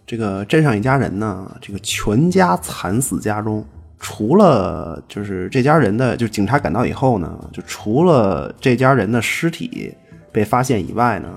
[0.07, 3.67] 这个镇上一家人呢，这个全家惨死家中，
[3.99, 9.93] 除了就是这家人的，就警察赶到以后呢，就除了这家人的尸体
[10.31, 11.29] 被发现以外呢，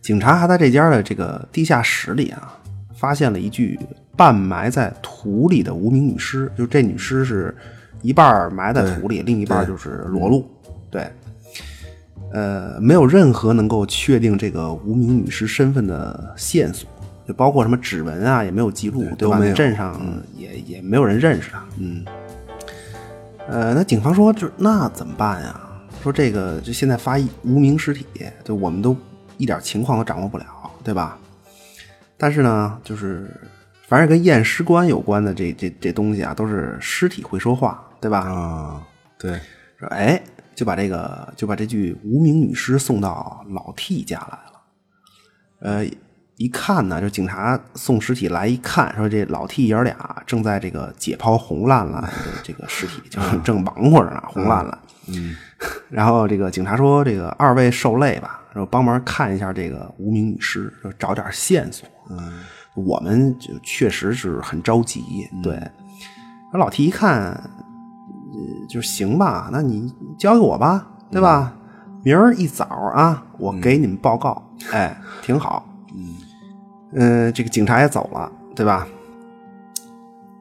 [0.00, 2.56] 警察还在这家的这个地下室里啊，
[2.94, 3.78] 发现了一具
[4.16, 7.54] 半埋在土里的无名女尸，就这女尸是
[8.02, 10.48] 一半埋在土里，另一半就是裸露。
[10.90, 11.10] 对，
[12.32, 16.88] 呃，没有任何能够确定这个无名女尸身份的线索，
[17.28, 19.36] 就包括什么指纹啊，也没有记录，对吧？
[19.36, 20.00] 都没有镇上
[20.36, 21.62] 也也没有人认识她。
[21.78, 22.04] 嗯，
[23.48, 25.60] 呃，那警方说，就那怎么办呀？
[26.02, 28.06] 说这个就现在发一无名尸体，
[28.44, 28.96] 就我们都
[29.38, 30.44] 一点情况都掌握不了，
[30.84, 31.18] 对吧？
[32.16, 33.28] 但是呢，就是
[33.86, 38.18] 凡是跟验尸官有关的这这这东西啊，都是尸体会说话，对吧？
[38.20, 38.82] 啊，
[39.16, 39.40] 对，
[39.78, 40.20] 说哎，
[40.56, 44.60] 就把这个就把这具无名女尸送到老 T 家来了。
[45.60, 45.86] 呃，
[46.36, 52.10] 一看呢，就警察送尸体来一看，说这老 T 爷儿俩正在这个解剖红烂了
[52.42, 54.76] 这个尸体，就是正忙活着呢，红烂了。
[55.08, 55.36] 嗯，
[55.88, 62.40] 然后这个警察说：“这个二位受累吧，说帮忙看一下这个无名女尸，说找点线索。”嗯，
[62.76, 65.28] 我们就确实是很着急。
[65.42, 65.60] 对，
[66.52, 71.52] 那老 T 一看，呃，就行吧，那你交给我吧，对吧？
[72.04, 74.40] 明儿一早啊，我给你们报告。
[74.70, 75.68] 哎，挺好。
[76.92, 78.86] 嗯，这个警察也走了，对吧？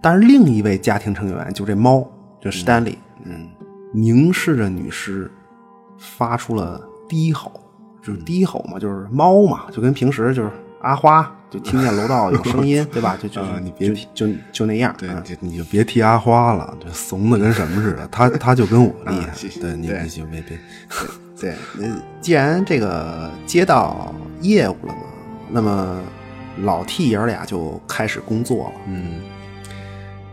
[0.02, 2.08] 但是另一位家庭成员，就这猫，
[2.40, 3.50] 就 Stanley，嗯，
[3.92, 5.32] 凝视着女尸，
[5.98, 7.52] 发出了低吼，
[8.04, 13.18] 就是低吼嘛，就是猫嘛，就跟平时就是阿花，就听见楼道有声音， 对吧？
[13.22, 18.08] 就就啊你别就就就那样，对，嗯就你就别提阿花了，这怂的跟什么似的。
[18.10, 19.30] 他他就跟我厉害
[19.62, 20.58] 对你对你行别别，
[21.40, 21.88] 对，那，
[22.20, 25.02] 既然这个接到业务了嘛，
[25.50, 26.02] 那么
[26.64, 28.82] 老 T 爷儿俩就开始工作了。
[28.88, 29.22] 嗯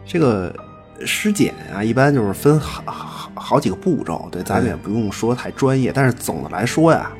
[0.04, 0.54] 这个
[1.04, 7.10] 尸检啊，一般就是分好好好几个步骤，对，咱们也不用说太专业，但是总的来说呀，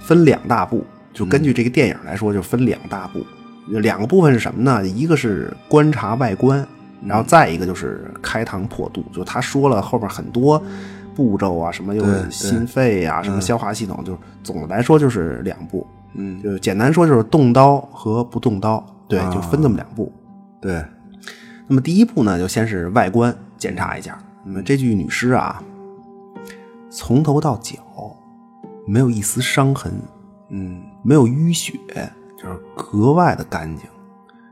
[0.00, 0.84] 分两大步。
[1.18, 3.26] 就根据这个电影来说，就分两大步。
[3.80, 4.86] 两个部分是什么呢？
[4.86, 6.64] 一个是观察外观，
[7.04, 9.04] 然后再一个就是开膛破肚。
[9.12, 10.62] 就他说了后面很多
[11.16, 15.84] 步骤啊，什么又心肺啊，什么消化系统，就总的来说就是两步。
[16.14, 20.12] 嗯，就简单说就是动刀和不动刀，对，就分这么两步。
[20.60, 20.82] 对，
[21.66, 24.16] 那么第一步呢，就先是外观检查一下。
[24.44, 25.60] 那么这具女尸啊，
[26.88, 27.74] 从头到脚
[28.86, 29.92] 没有一丝伤痕，
[30.48, 31.72] 嗯没有淤血，
[32.36, 33.86] 就是格外的干净，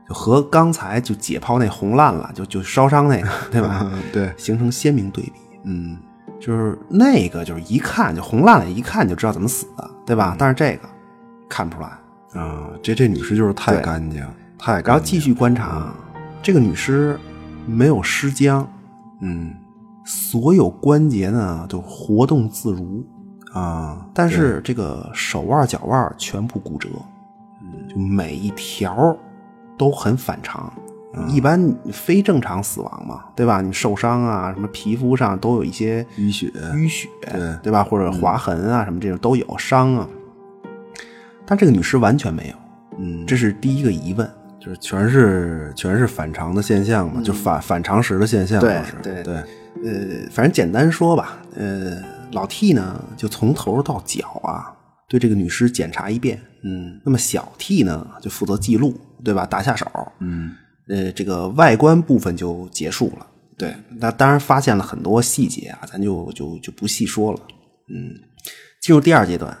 [0.09, 3.91] 就和刚才就解剖那红烂了，就就烧伤那个，对吧？
[4.11, 5.33] 对，形成鲜明对比。
[5.65, 5.97] 嗯
[6.39, 10.35] 就是那个，就是一看就红烂了，一看就知道怎么死的，对吧？
[10.39, 10.89] 但是这个
[11.47, 11.89] 看不出来。
[12.41, 14.21] 啊，这这女尸就是太干净，
[14.57, 14.87] 太干净。
[14.91, 15.93] 然后继续观察，
[16.41, 17.19] 这个女尸
[17.67, 18.67] 没有尸僵，
[19.21, 19.53] 嗯
[20.05, 23.05] 所有关节呢都活动自如，
[23.57, 26.89] 啊，但是这个手腕、脚腕全部骨折，
[27.89, 29.15] 就每一条
[29.77, 30.71] 都很反常。
[31.27, 33.59] 一般非正常死亡嘛，对吧？
[33.59, 37.57] 你受伤啊，什么皮肤上都有一些淤血，淤血，对。
[37.63, 37.83] 对吧？
[37.83, 40.07] 或者划痕啊，什么这种都有伤啊。
[41.43, 42.55] 但这个女尸完全没有，
[42.99, 44.29] 嗯，这是第一个疑问。
[44.59, 49.23] 就是全是全是反常的现象嘛，就反反常识的现象都对是，对。
[49.23, 51.97] 对，呃，反正简单说吧，呃，
[52.31, 54.73] 老 T 呢就从头到脚啊，
[55.07, 56.41] 对这个女尸检查一遍。
[56.63, 59.45] 嗯那么小 T 呢就负责记录，对吧？
[59.45, 59.85] 打下手。
[60.19, 60.51] 嗯
[60.89, 63.27] 呃，这个外观部分就结束了。
[63.57, 67.39] 对，那当然发现了很多细节啊，咱就就就不细说了。
[67.89, 68.13] 嗯，
[68.81, 69.57] 进入第二阶段，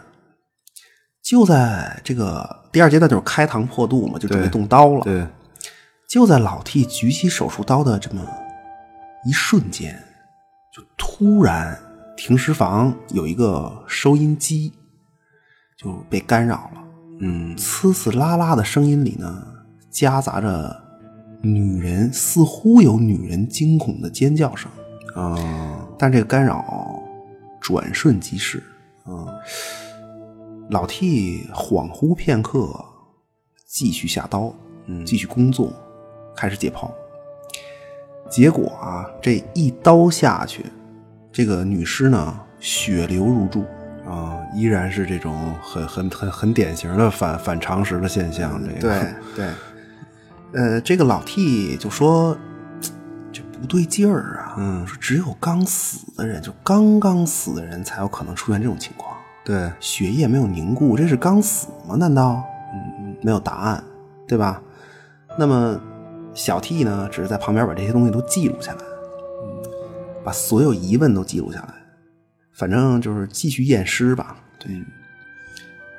[1.23, 5.01] 就在这个第二阶段就是开膛破肚嘛，就准备动刀了。
[5.01, 5.25] 对，
[6.09, 8.21] 就在老 T 举起手术刀的这么
[9.25, 10.01] 一瞬间，
[10.73, 11.77] 就突然
[12.17, 14.73] 停尸房有一个收音机
[15.77, 16.83] 就被干扰了，
[17.21, 19.45] 嗯呲呲啦啦的声音里呢，
[19.91, 20.75] 夹杂着
[21.41, 24.69] 女人似乎有女人惊恐的尖叫声，
[25.13, 27.01] 啊，但这个干扰
[27.61, 28.61] 转瞬即逝。
[29.05, 29.25] 嗯
[30.69, 32.67] 老 T 恍惚片刻，
[33.65, 34.53] 继续下刀，
[34.87, 35.71] 嗯继续工作，
[36.35, 36.91] 开始解剖。
[38.29, 40.65] 结果啊，这一刀下去，
[41.37, 43.63] 这个女尸呢血流如注，
[44.09, 49.13] 啊，依然是这种很很很很典型的反反常识的现象，这个对
[49.45, 52.35] 对，呃，这个老 T 就说
[53.31, 59.15] 这不对劲儿啊，嗯说只有刚死的人，就刚刚死的人才有可能出现这种情况，
[59.45, 61.95] 对，血液没有凝固，这是刚死吗？
[61.97, 62.43] 难道？
[62.73, 63.83] 嗯，没有答案，
[64.27, 64.59] 对吧？
[65.37, 65.79] 那么
[66.33, 68.96] 小 T 呢，只是在旁边把这些东西都记录下来，嗯，
[70.23, 71.73] 把所有疑问都记录下来，
[72.53, 74.35] 反正就是继续验尸吧。
[74.59, 74.71] 对，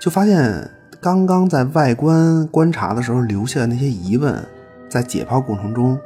[0.00, 4.44] 就发现刚刚在外观观察的时候留下的那些疑问，
[4.88, 5.98] 在解剖过程中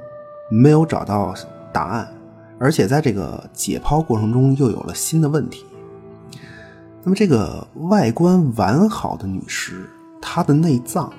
[0.51, 1.35] 没有找到
[1.73, 2.09] 答案，
[2.59, 5.65] 而且在这个解剖过程中又有了新的问题。
[7.03, 9.89] 那么，这个外观完好的女尸，
[10.21, 11.13] 她的内脏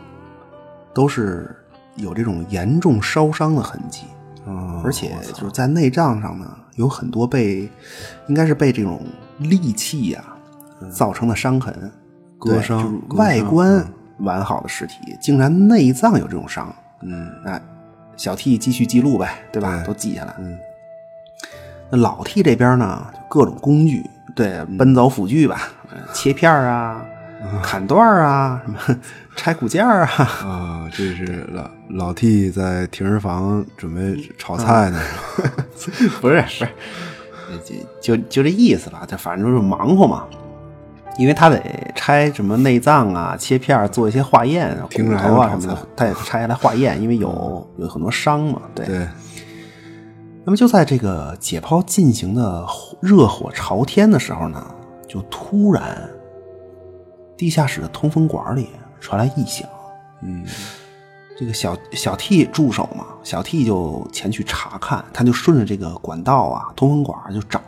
[0.94, 1.54] 都是
[1.96, 4.04] 有这种严重烧伤的痕迹，
[4.46, 7.70] 啊而且就是在内脏上呢，有很多被
[8.28, 9.02] 应该是被这种
[9.38, 10.24] 利器呀、
[10.92, 11.92] 造成的伤痕，
[12.38, 13.86] 割伤就是外观
[14.20, 16.74] 完好的尸体，竟然内脏有这种伤。
[17.02, 17.62] 嗯哎
[18.16, 19.78] 小 T 继续记录呗，对吧？
[19.80, 20.36] 对都记下来。
[20.38, 20.58] 嗯
[21.90, 27.06] 那老 T 这边呢，就各种工具，对，奔走辅具吧，呃切片儿啊，
[27.62, 29.00] 砍段儿啊，什么
[29.36, 35.00] 拆骨架儿啊，啊，这是老老 T 在停尸房准备炒菜呢，
[36.22, 36.68] 不是不是，
[38.02, 40.26] 就就就这意思吧，就反正就是忙活嘛。
[41.20, 41.62] 因为他得
[41.94, 48.60] 拆什么内脏啊、切片儿做一些化验，听着还骨头啊什么的，他也拆下来化验，因为有有很多伤嘛。
[48.74, 48.84] 对。
[48.88, 49.08] 对，
[50.44, 54.66] 那么就在这个解剖进行的火热火朝天的时候呢，
[55.08, 56.10] 就突然
[57.38, 58.70] 地下室的通风管里
[59.00, 59.68] 传来异响。
[60.22, 60.46] 嗯
[61.36, 67.60] 这个小小 T 助手嘛，小 T 就前去查看，他就顺着这个管道啊，通风管就找，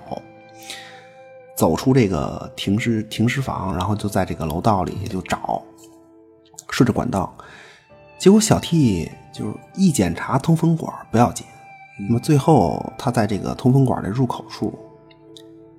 [1.57, 5.63] 走出这个停尸停尸房，然后就在这个楼道里就找，
[6.69, 7.35] 顺着管道，
[8.19, 11.45] 结果小 T 就是一检查通风管不要紧，
[12.07, 14.77] 那么最后他在这个通风管的入口处，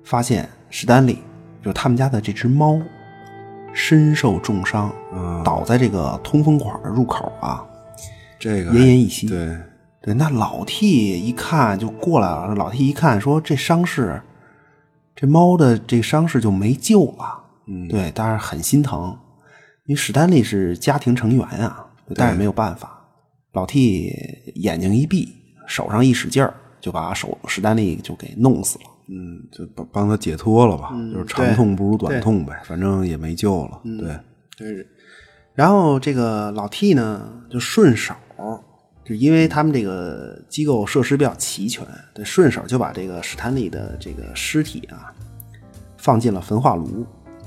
[0.03, 1.19] 发现史丹利
[1.63, 2.77] 就是他们家的这只猫，
[3.77, 7.63] 身受重伤，嗯，倒在这个通风管的入口啊，
[8.39, 9.27] 这个奄奄一息。
[9.27, 9.55] 对，
[10.01, 14.19] 对，那老 T 一看就过来了，老 T 一看说这伤势，
[15.15, 17.43] 这猫的这伤势就没救了。
[17.67, 19.15] 嗯对，但是很心疼，
[19.85, 22.99] 因为史丹利是家庭成员啊，但是没有办法。
[23.53, 24.11] 老 T
[24.55, 25.31] 眼睛一闭，
[25.67, 26.51] 手上一使劲儿，
[26.81, 28.85] 就把手史丹利就给弄死了。
[29.09, 34.19] 嗯，就帮帮他解脱了吧，就是长痛不如短痛呗，反正也没救了，对，
[34.57, 34.87] 对，
[35.53, 38.13] 然后这个老 T 呢，就顺手，
[39.05, 45.13] 就因为他们这个机构设施比较齐全，对，顺手就把这个史坦利的这个尸体啊
[45.97, 47.05] 放进了焚化炉，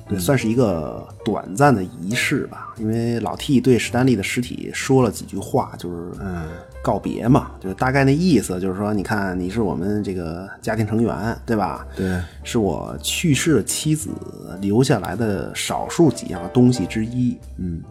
[0.09, 2.75] 对，算是一个短暂的仪式吧。
[2.79, 6.49] 因为老 T 对史丹利的尸体说了几句话，就是嗯
[6.83, 11.87] 告别嘛，就是大概那意思，就是说，你看你是我们这个家庭成员，对吧？
[11.95, 14.11] 对，是我去世的妻子
[14.61, 17.39] 留下来的少数几样东西之一。
[17.59, 17.83] 嗯，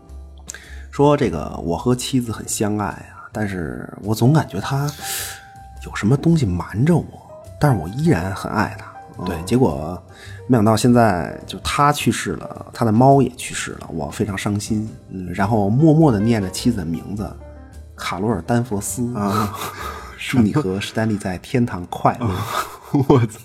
[0.90, 4.92] 说这个我和妻子很相爱啊，但是我总感觉他
[5.86, 7.06] 有什么东西瞒着我，
[7.60, 8.90] 但是我依然很爱他。
[9.26, 10.02] 对，结果
[10.48, 14.90] 没想到现在就他去世了，他的猫也去世了，我非常伤心。
[15.10, 17.30] 嗯，然后默默的念着妻子的名字
[18.00, 19.54] 卡罗尔丹佛斯啊，
[20.18, 22.28] 祝你和史丹利在天堂快乐。
[23.08, 23.40] 我操！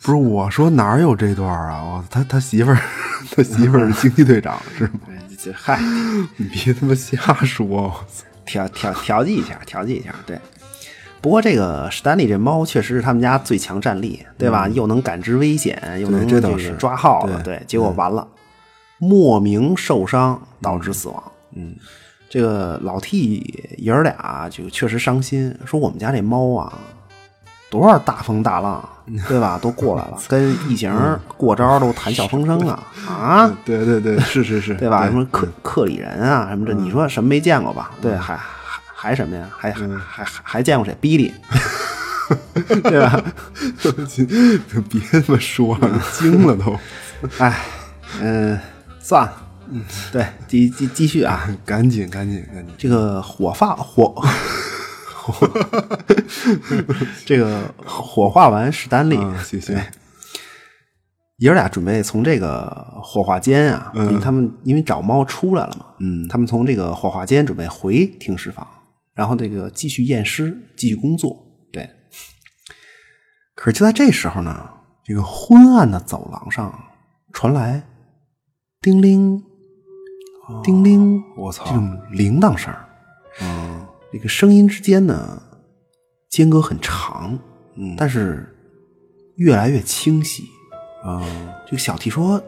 [0.00, 1.82] 不是我说哪儿有这段啊？
[1.82, 2.78] 我他他媳妇儿，
[3.34, 5.00] 他媳妇儿是惊奇队长是吗？
[5.36, 5.80] 这嗨，
[6.36, 7.92] 你别他妈瞎说！
[8.44, 10.38] 调调调剂一下，调剂一下，对。
[11.20, 14.68] 不过这个史丹利这猫确实是他们家最强战力，对吧？
[14.68, 17.62] 又能感知危险，又能个这是抓耗子，对对。
[17.66, 18.26] 结果完了，
[18.98, 21.22] 莫名受伤导致死亡。
[21.56, 21.74] 嗯，
[22.28, 26.72] 这个老 T 爷儿俩就确实伤心，说我们家这猫啊，
[27.70, 28.86] 多少大风大浪，
[29.26, 29.58] 对吧？
[29.62, 30.92] 都过来了， 跟异形
[31.36, 33.56] 过招都谈笑风生啊啊！
[33.64, 35.06] 对对对，是是是，对吧？
[35.06, 37.90] 什么克克里人啊什么这，你说什么没见过吧？
[38.02, 38.50] 对，还还
[38.94, 39.48] 还什么呀？
[39.56, 40.94] 还还还还还见过谁？
[41.00, 41.32] 比利，
[42.84, 43.22] 对吧？
[44.90, 46.78] 别他妈说了，惊了都！
[47.38, 47.58] 哎，
[48.20, 48.58] 嗯，
[49.00, 49.32] 算了，
[49.70, 52.74] 嗯，对，继继继续啊，赶紧赶紧赶紧！
[52.78, 54.14] 这个火化火。
[57.26, 59.82] 这个火化完史丹利，啊谢谢对
[61.36, 62.66] 爷儿俩准备从这个
[63.02, 68.66] 火化间啊，因为他们因为找猫出来了嘛，嗯他们从这个火化间准备回停尸房，
[69.14, 71.36] 然后这个继续验尸，继续工作。
[71.70, 71.88] 对，
[73.54, 74.68] 可是就在这时候呢，
[75.04, 76.72] 这个昏暗的走廊上
[77.34, 77.82] 传来
[78.80, 79.44] 叮铃、
[80.62, 81.64] 叮铃，我操。
[81.66, 82.88] 这种铃铛声儿。
[83.40, 83.86] 嗯。
[84.12, 85.42] 这个声音之间呢，
[86.28, 87.38] 间隔很长，
[87.74, 87.94] 嗯。
[87.96, 88.48] 但是
[89.36, 90.44] 越来越清晰。
[91.04, 91.22] 啊。
[91.66, 92.42] 这个小 T 说：“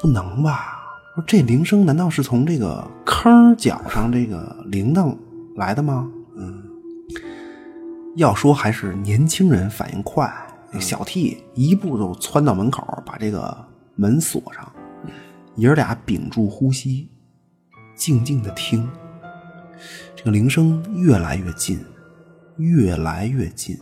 [0.00, 0.82] 不能吧？
[1.14, 5.16] 说这铃声难道是从这个坑角上这个铃铛
[5.56, 6.62] 来的吗？”嗯，
[8.16, 10.30] 要说还是年轻人反应快，
[10.70, 13.56] 这小 T 一步就窜到门口，把这个
[13.94, 14.70] 门锁上，
[15.54, 17.08] 爷儿俩屏住呼吸，
[17.96, 18.88] 静静的听。
[20.14, 21.84] 这个铃声越来越近，
[22.56, 23.76] 越来越近。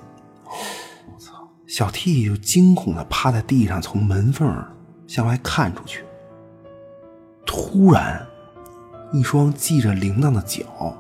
[0.45, 1.49] 我操！
[1.67, 4.49] 小 T 就惊恐的趴在地上，从门缝
[5.07, 6.05] 向外看出去。
[7.45, 8.27] 突然，
[9.13, 10.97] 一双系着铃铛的脚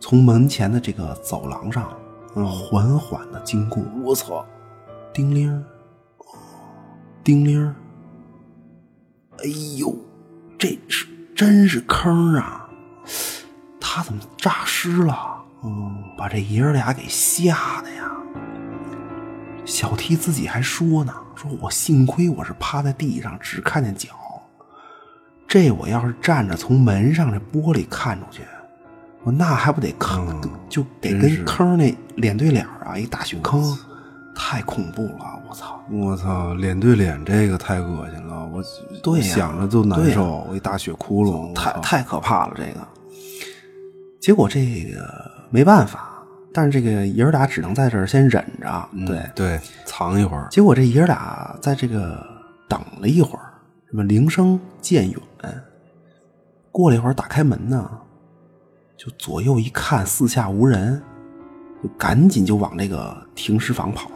[0.00, 1.96] 从门前的这个走廊上，
[2.34, 3.82] 缓缓的经过。
[4.02, 4.44] 我操！
[5.12, 5.64] 叮铃，
[7.22, 7.74] 叮铃。
[9.38, 9.44] 哎
[9.78, 9.94] 呦，
[10.58, 12.68] 这是真是坑啊！
[13.80, 15.42] 他怎么诈尸了？
[15.64, 18.10] 嗯，把这爷儿俩给吓的呀！
[19.64, 24.10] 小 T 自己还说呢，说我幸亏我是趴在地上，只看见脚。
[25.48, 28.42] 这我要是站着从门上这玻璃看出去，
[29.24, 30.40] 我那还不得坑？
[30.68, 33.76] 就得跟坑那脸对脸啊，一大雪坑，
[34.34, 35.42] 太恐怖了！
[35.48, 35.80] 我操！
[35.90, 36.54] 我操！
[36.54, 38.62] 脸对脸这个太恶心了，我
[39.02, 42.54] 对想着就难受，我一大血窟窿，太太可怕了。
[42.56, 42.80] 这个
[44.20, 46.22] 结果这个没办法，
[46.52, 50.48] 但是这个爷儿俩只能在这儿先忍着，对对，藏一会儿。
[50.50, 52.26] 结果这爷儿俩在这个
[52.68, 53.44] 等了一会儿，
[53.88, 55.20] 什么铃声渐远，
[56.72, 57.88] 过了一会儿打开门呢，
[58.96, 61.00] 就左右一看四下无人，
[61.82, 64.10] 就赶紧就往这个停尸房跑，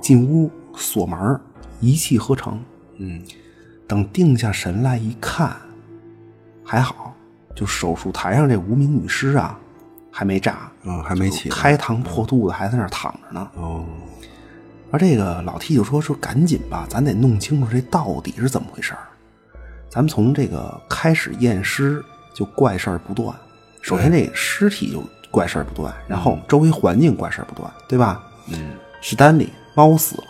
[0.00, 1.40] 进屋锁门，
[1.80, 2.60] 一气呵成。
[2.98, 3.22] 嗯，
[3.86, 5.56] 等定下神来一看，
[6.64, 7.14] 还好，
[7.54, 9.58] 就手术台上这无名女尸啊，
[10.10, 13.50] 还没炸，嗯，还没起，开膛破肚的还在那儿躺着呢。
[13.54, 13.84] 哦，
[14.90, 19.00] 而这个老 T 就说说赶紧吧，咱得弄清楚这到底是怎么回事儿。
[19.88, 22.04] 咱们从这个开始验尸
[22.34, 23.34] 就怪事儿不断，
[23.82, 28.22] 首先这尸体就怪事儿不断，然后周围环境怪事儿不断，对吧？
[28.48, 30.24] 嗯，史丹利猫死了，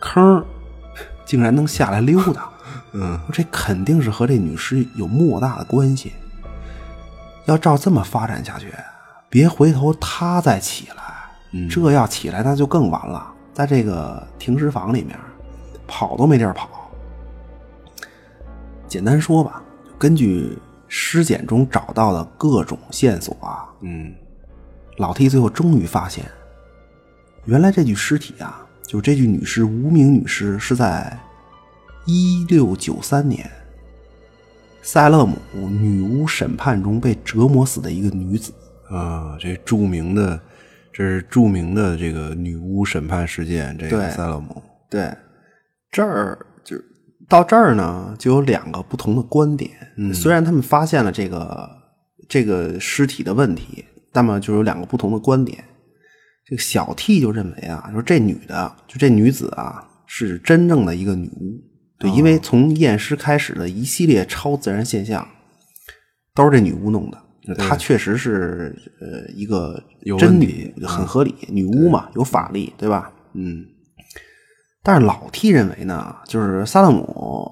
[0.00, 0.44] 坑
[1.24, 2.48] 竟然能下来溜达，
[2.92, 6.12] 嗯，这肯定是和这女尸有莫大的关系。
[7.46, 8.72] 要照这么发展下去，
[9.28, 15.18] 别回头他再起来，这要起来那就更完了，在这个停尸房里面，
[15.86, 16.68] 跑都没地儿跑。
[18.88, 19.62] 简单说吧，
[19.98, 20.58] 根据
[20.88, 24.14] 尸检中找到的各种线索啊，嗯，
[24.98, 26.24] 老 T 最后终于发现，
[27.46, 31.18] 原来这具尸体啊，就这具女尸无名女尸是在
[32.06, 33.50] 一六九三年
[34.82, 35.36] 塞勒姆
[35.68, 38.52] 女巫审判中被折磨死的一个女子。
[38.90, 40.38] 啊，这著名的，
[40.92, 45.10] 这是著名的这个女巫审判事件，这个对塞勒姆，对，
[45.90, 46.76] 这儿就
[47.26, 49.70] 到这儿呢，就有两个不同的观点。
[49.96, 51.68] 嗯，虽然他们发现了这个
[52.28, 55.64] 这个尸体的问题，那么就有两个不同的观点。
[56.46, 61.60] 这个小 T 就认为啊，说这女的，就这女子啊，是真正的一个女巫。
[61.98, 65.26] 对，因为从验尸开始的一系列超自然现象，
[66.34, 67.20] 都是这女巫弄的。
[67.56, 69.82] 她确实是呃一个
[70.18, 71.34] 真女，很合理。
[71.48, 73.12] 女巫嘛，有法力，对吧？
[73.34, 73.64] 嗯，
[74.82, 77.50] 但是老 T 认为呢，就是萨勒姆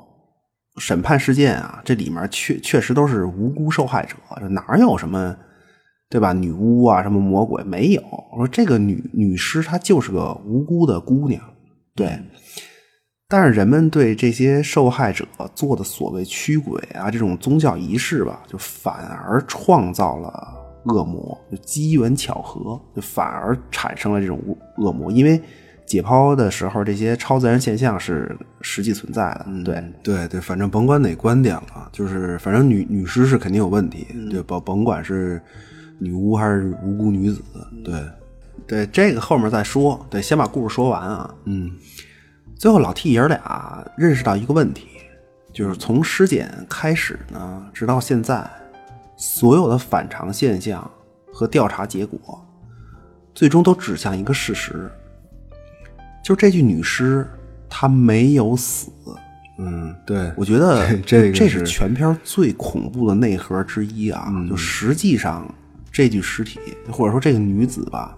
[0.78, 5.36] 审判事件啊，这里面确确实都是无辜受害者，这哪有什么
[6.12, 6.34] 对吧？
[6.34, 8.02] 女巫啊，什么魔鬼没有？
[8.32, 11.42] 我说这个女女尸她就是个无辜的姑娘，
[11.94, 12.20] 对。
[13.26, 20.54] 但是人们对这些受害者做的所谓驱鬼啊这种宗教仪式吧，就反而创造了
[20.84, 24.38] 恶魔，就机缘巧合，就反而产生了这种
[24.76, 25.40] 恶魔，因为
[25.86, 35.40] 解剖的时候这些超自然现象是实际存在的，对对对，反正甭管哪观点了，就是反正女女尸是肯定有问题，嗯对，甭甭管是
[36.02, 37.40] 女巫还是无辜女子，
[37.84, 38.02] 对，
[38.66, 41.34] 对，这个后面再说，对，先把故事说完啊。
[41.44, 41.70] 嗯
[42.56, 44.86] 最后老 T 爷儿俩认识到一个问题，
[45.52, 48.48] 就是从尸检开始呢，直到现在，
[49.16, 50.88] 所有的反常现象
[51.32, 52.44] 和调查结果，
[53.34, 54.90] 最终都指向一个事实，
[56.22, 57.28] 就是这具女尸
[57.68, 58.90] 她没有死。
[59.58, 64.32] 嗯，对，我觉得这这是是全片最恐怖的内核之一啊！
[64.48, 65.52] 就实际上
[65.92, 66.58] 这具尸体，
[66.90, 68.16] 或者说这个女子吧，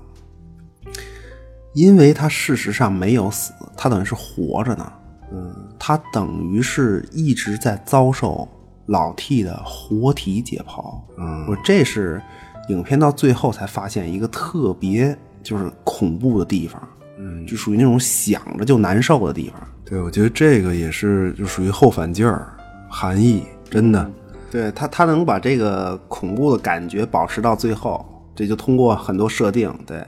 [1.75, 4.93] 因为她事实上没有死，她等于是活着呢。
[5.33, 8.49] 嗯，她等于是一直在遭受
[8.87, 11.01] 老 T 的活体解剖。
[11.18, 12.22] 嗯我这是
[12.68, 16.81] 影片到最后才发现一个特别就是恐怖的地方。
[17.18, 19.61] 嗯，就属于那种想着就难受的地方。
[19.85, 22.53] 对，我觉得这个也是就属于后反劲儿
[22.89, 24.11] 含义，真的，
[24.55, 29.68] 对他，他能把这个恐怖的感觉保持到最后，这就通过很多设定。
[29.84, 29.98] 对，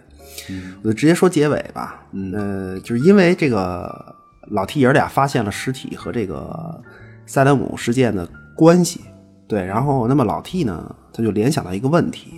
[0.84, 2.06] 我就直接说结尾吧。
[2.12, 4.14] 嗯，呃，就是因为这个
[4.50, 6.80] 老 T 爷儿俩发现了尸体和这个
[7.26, 9.00] 塞勒姆事件的关系。
[9.48, 12.34] 对，然后那么老 T 呢，他就联想到一个问题，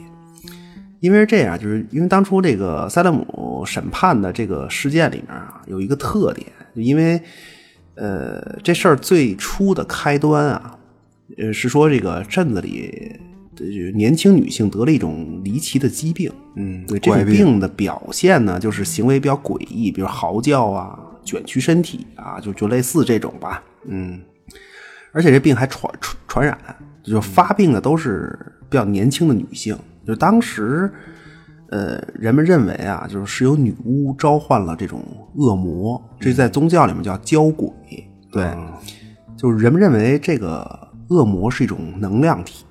[1.00, 7.20] 因为是这样，就是因为当初这个塞勒姆审判的这个事件里面啊，有一个特点，因为
[7.96, 10.77] 呃这事儿最初的开端啊，
[11.38, 13.16] 呃是说这个镇子里
[13.54, 23.62] 的年轻女性得了一种离奇的疾病，嗯对这种病的表现呢，就是行为比较诡异，比如嚎叫啊、卷曲身体啊，就就类似这种吧。
[23.86, 24.20] 嗯
[25.12, 26.58] 而且这病还传传传染，
[27.02, 29.76] 就发病的都是比较年轻的女性。
[30.06, 30.92] 就当时，
[31.70, 35.02] 呃，人们认为啊，就是是由女巫召唤了这种
[35.34, 37.68] 恶魔，这在宗教里面叫交鬼。
[38.30, 38.46] 对，
[39.36, 42.64] 就是人们认为这个恶魔是一种能量体，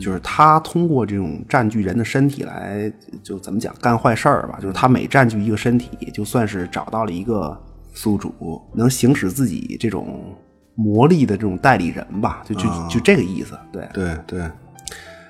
[0.00, 2.92] 就是他通过这种占据人的身体来，
[3.22, 4.58] 就怎么讲干坏事儿吧。
[4.60, 7.58] 就是他每占据一个身体，就算是找到了一个
[7.92, 10.34] 宿主，能行使自己这种
[10.74, 13.58] 魔力的这种代理人吧，就就就这个意思。
[13.70, 14.50] 对，对对，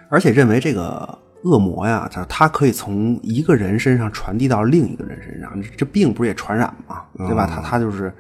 [0.09, 7.47] 而且认为这个恶魔呀，他他可以从一个人身上传递到另一个人身上，这病不是也传染嘛，对吧？
[7.47, 8.15] 他他就是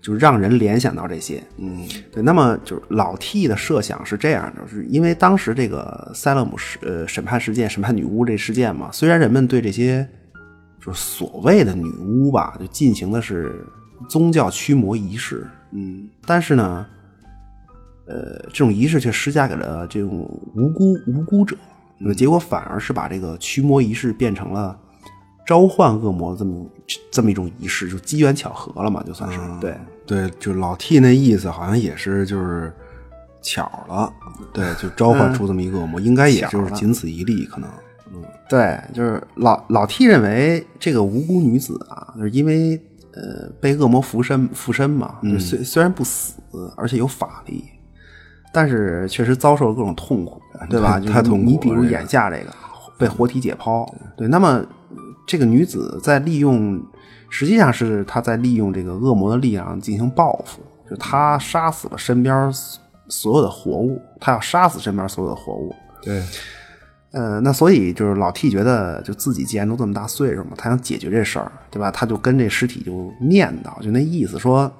[0.00, 2.22] 就是让人联想到这些，嗯，对。
[2.22, 10.08] 那么就是老 T 的设想是这样的，是因为当时这个塞勒姆事呃审判事件、审判女巫这事件嘛，虽然人们对这些
[10.80, 13.66] 就是所谓的女巫吧，就进行的是
[14.08, 16.86] 宗教驱魔仪式，嗯，但是呢，
[18.06, 20.10] 呃，这种仪式却施加给了这种
[20.54, 21.56] 无辜无辜者，
[21.98, 24.78] 那结果反而是把这个驱魔仪式变成了
[25.46, 26.66] 召唤恶魔这么
[27.10, 29.74] 这么一种仪式，就机缘巧合了嘛，就算是、对。
[30.04, 32.72] 对，就老 T 那意思好像也是就是
[33.42, 34.12] 巧了，
[34.52, 37.68] 对，就召唤出这么一个恶魔，应该也就是仅此一例，可能。
[38.14, 42.80] 嗯对，就是老老 T 认为这个无辜女子啊，就是因为
[43.12, 46.36] 呃被恶魔附身附身嘛，就虽虽然不死，
[46.76, 47.64] 而且有法力，
[48.52, 50.40] 但是确实遭受了各种痛苦，
[50.70, 51.00] 对吧？
[51.00, 52.54] 太太痛苦了你比如眼下这个
[52.96, 53.84] 被活体解剖，
[54.16, 54.64] 对，那么
[55.26, 56.80] 这个女子在利用，
[57.28, 62.50] 实际上是她在利用这个恶魔的力量进行报复，就她杀死了身边
[63.08, 66.22] 所有的活物，她要杀死身边所有的活物，对，
[67.10, 71.90] 呃，那所以就是老 T 觉得，就自己既然都这么大岁数嘛，他想解决这事儿，对吧？
[71.90, 74.70] 他就跟这尸体就念叨，就那意思说，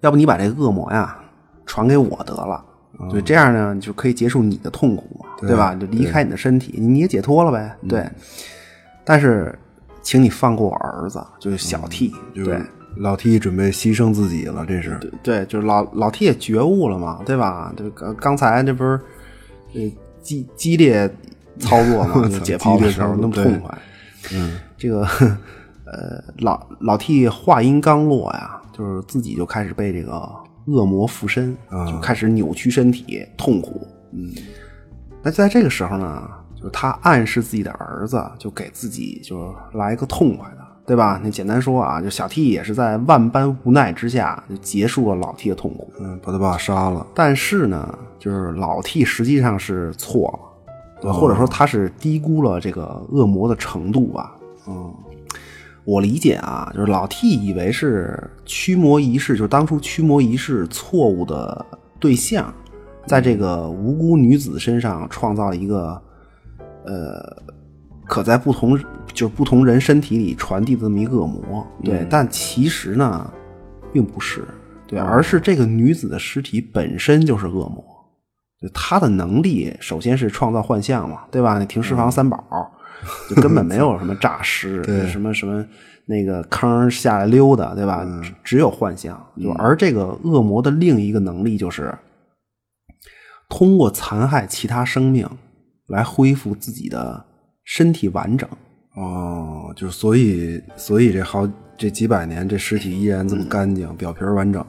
[0.00, 1.18] 要不你把这个恶魔呀
[1.66, 2.64] 传给我得了，
[3.10, 5.74] 对，这样呢就可以结束你的痛苦嘛，对吧？
[5.74, 8.08] 就离开你的身体，你也解脱了呗，对。
[9.04, 9.56] 但是，
[10.02, 12.60] 请你放过我儿子，就是小 T，、就对
[12.96, 14.98] 老 T 准备牺牲自己了，这是。
[15.22, 17.72] 对，就是老老 T 也觉悟了嘛，对吧？
[17.76, 19.00] 这刚刚才这不是
[19.74, 21.08] 呃激激烈
[21.58, 23.78] 操作嘛， 解剖的时候那么痛快。
[24.34, 25.02] 嗯，这个
[25.86, 30.12] 呃老老 T 话音刚落呀，就是自己就开始被这个
[30.66, 31.56] 恶魔附身，
[31.90, 33.86] 就开始扭曲身体，痛苦。
[34.12, 34.30] 嗯，
[35.22, 36.28] 那在这个时候呢，
[36.62, 40.58] 就他暗示自己的儿子，就给自己就是来一个痛快的。
[40.84, 41.18] 对吧？
[41.22, 45.92] 那简单说啊，就小 T 也是在万般无奈之下，就结束了老 T 的痛苦。
[46.00, 47.06] 嗯，把他爸杀了。
[47.14, 54.36] 但是呢，就是老 T 实际上是错了，对或者说他是低估了这个恶魔的程度吧。
[54.66, 54.92] 嗯，
[55.84, 61.64] 我理解啊，就是老 T 以为是驱魔仪式，就是当初驱魔仪式错误的
[62.00, 62.52] 对象，
[63.06, 66.02] 在这个无辜女子身上创造了一个
[66.84, 67.42] 呃，
[68.06, 68.78] 可在不同
[69.12, 71.66] 就是不同人身体里传递的这么一个恶魔。
[71.82, 73.32] 对，但其实呢，
[73.92, 74.44] 并不是。
[74.86, 77.84] 对，而是这个女子的尸体本身就是恶魔。
[78.60, 81.58] 就她的能力，首先是创造幻象嘛，对吧？
[81.58, 82.44] 那停尸房三宝，
[83.28, 85.64] 就根本没有什么诈尸， 什么什么
[86.06, 88.04] 那个坑下来溜达，对吧？
[88.22, 89.20] 只只有幻象。
[89.40, 91.92] 就而这个恶魔的另一个能力就是
[93.48, 95.28] 通过残害其他生命
[95.88, 97.24] 来恢复自己的
[97.64, 98.48] 身体完整。
[98.94, 104.64] 哦，就是所以，所以这好这几百年，这尸体依然这么干净，表皮完整。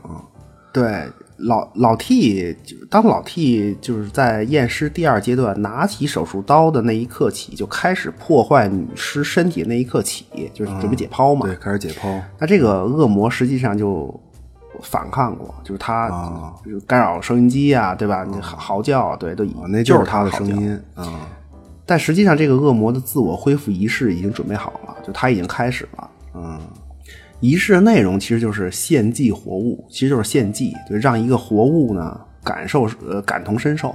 [0.73, 1.07] 对，
[1.37, 11.45] 老老 T 就当老 T 就是在验尸第二阶段拿起手术刀的那一刻起，就开始破坏女尸身体的那一刻起，就是准备解剖嘛。
[11.45, 12.19] 对，开始解剖。
[12.39, 14.19] 那这个恶魔实际上就
[14.83, 18.23] 反抗过，就是他啊就是干扰收音机啊，对吧？
[18.29, 21.27] 你嚎嚎叫，对，都哦那就是他的声音啊。
[21.85, 26.09] 但实际上，这个恶魔的自我恢复仪式已经准备好了，就他已经开始了。
[26.33, 26.59] 嗯，
[27.41, 33.93] 仪式的内容其实就是献祭活物，其实就是献祭，就，让一个活物呢感受呃感同身受，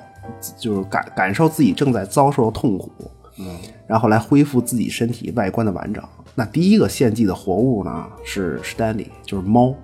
[0.58, 2.92] 就是感感受自己正在遭受的痛苦，
[3.38, 6.04] 嗯，然后来恢复自己身体外观的完整。
[6.34, 9.74] 那第一个献祭的活物呢是 Stanley，，就是猫，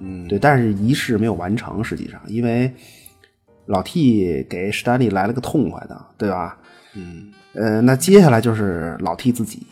[0.00, 2.72] 嗯，对，但是仪式没有完成，实际上因为
[3.66, 6.58] 老 T 给史丹利来了个痛快的，对吧？
[6.94, 9.62] 嗯呃，那接下来就是老 T 自己，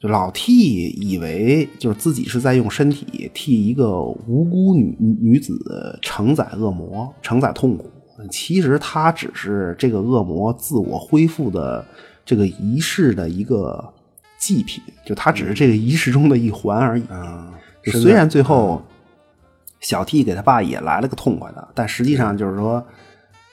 [0.00, 7.90] 就老 T 以为就是自己是在用身体替一个无辜女女子承载恶魔、承载痛苦，
[8.30, 11.84] 其实他只是这个恶魔自我恢复的
[12.24, 13.82] 这个仪式的一个
[14.38, 17.02] 祭品，就他只是这个仪式中的一环而已。
[17.10, 17.52] 嗯，
[17.84, 18.82] 就虽然最后
[19.80, 22.84] 小 T 给他爸也来了个痛快的，但实际上就是说，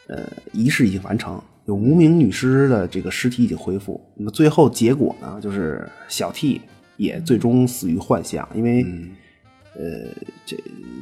[0.08, 4.00] 呃，仪式已经完成，有无名女尸的这个尸体已经恢复。
[4.16, 6.62] 那么最后结果呢，就是小 T
[6.98, 8.86] 也最终死于幻象，因为、
[9.76, 10.10] 呃，
[10.46, 10.58] 这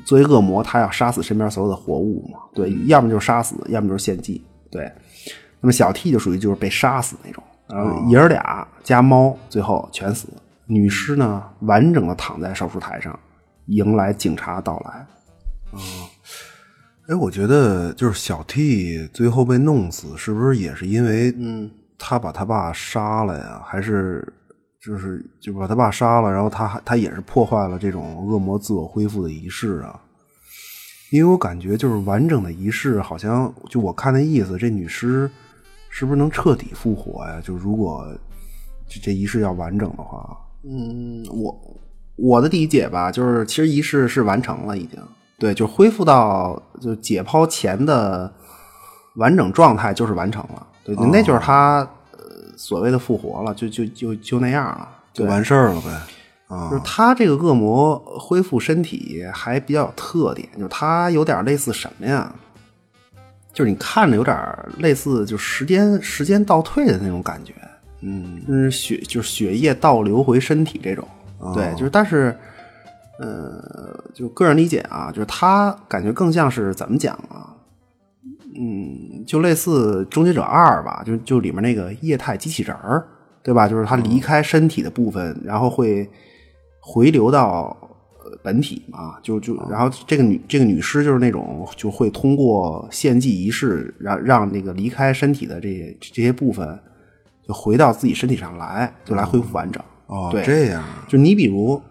[0.06, 4.92] 作为恶魔，他要杀死身边所有的活物嘛，对，要么就是杀死，要么就是献祭，对。
[5.62, 10.28] 那么小 T 就属于就是被杀死那种，然后爷儿俩加猫最后全死，
[10.66, 13.18] 女尸呢完整的躺在手术台上，
[13.68, 15.08] 迎来警察到来。
[15.74, 15.80] 嗯
[17.10, 23.62] 哎，我觉得就是小 T 最后被弄死，是不是也是因为嗯，他把他爸杀了呀？
[23.66, 24.26] 还是
[24.82, 30.00] 就是就把他爸杀了，然后他还他也是破坏了这种恶魔自我恢复的仪式啊？
[31.12, 35.30] 因为我感觉就是完整的仪式，好像就我看那意思，这女尸
[35.90, 37.42] 是不是能彻底复活呀？
[37.42, 38.08] 就如果
[38.88, 41.52] 这这仪式要完整的话，嗯，我
[42.16, 45.00] 我的理解吧，就是其实仪式是完成了，已经
[45.40, 48.32] 对，就恢复到就解剖前的
[49.16, 50.68] 完整状态，就是完成了。
[50.84, 51.80] 对，那就是他
[52.12, 52.20] 呃
[52.56, 55.90] 所谓的复活了，就就就就那样了，就完事儿了呗。
[56.48, 62.32] 啊就是他这个恶魔恢复身体还比较有特点，就是他有点类似什么呀？
[63.52, 64.38] 就是你看着有点
[64.78, 67.54] 类似，就时间时间倒退的那种感觉，
[68.02, 71.08] 嗯就是血就是血液倒流回身体这种。
[71.54, 72.38] 对，就是但是，
[73.20, 77.50] 呃，就个人理解啊，就是他感觉更像是怎么讲啊？
[78.56, 83.04] 嗯，就类似《终结者二》吧，就就里面那个液态机器人儿，
[83.42, 83.68] 对吧？
[83.68, 86.08] 就是他离开身体的部分，然后会
[86.80, 87.76] 回流到
[88.24, 96.80] 呃本体嘛，就就然后这个女这个女尸就是那种就会通过献祭仪式，让让那个离开身体的这些这些部分
[97.48, 99.84] 就回到自己身体上来，就来恢复完整。
[100.14, 101.82] 哦，对这样啊就你比如，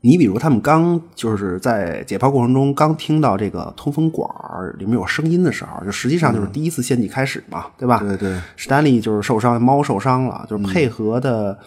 [0.00, 7.98] 你比如他们刚就是在解剖过程中刚听到这个通风管儿里面有声音的时候，就实际上就是第一次献祭开始嘛，对吧？
[7.98, 11.58] 对对史丹利就是受伤，猫受伤了，就是配合的、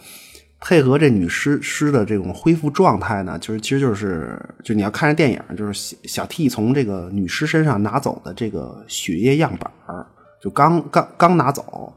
[0.61, 10.05] 配合这女尸尸的这种恢复状态呢，就是其实就是就你要看着电影，就是小小 T 从这个女尸身上拿走的这个血液样本儿，
[10.41, 11.91] 就刚刚刚拿走。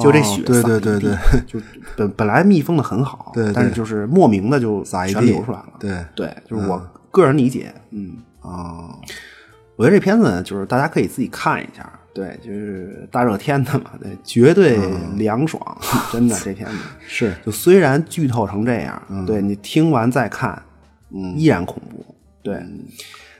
[0.00, 1.16] 就这血哦对对对对，
[1.46, 1.60] 就
[1.96, 5.72] 本本来密封的很好，对对但是就是莫名的就全撒一地流出来了。
[5.78, 6.78] 对对，就是我
[7.10, 8.90] 个人理解，嗯，啊，
[9.76, 14.78] 我觉得这片子呢，就是大家可以自己看一下，对，就是大热天的嘛，对，绝对
[15.16, 15.60] 凉爽，
[16.12, 20.60] 真的这片子 是就虽然剧透成这样，对你听完再看，
[21.10, 22.04] 嗯，依然恐怖。
[22.42, 22.62] 对，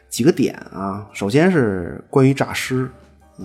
[0.09, 2.89] 几个点啊，首先是关于诈尸，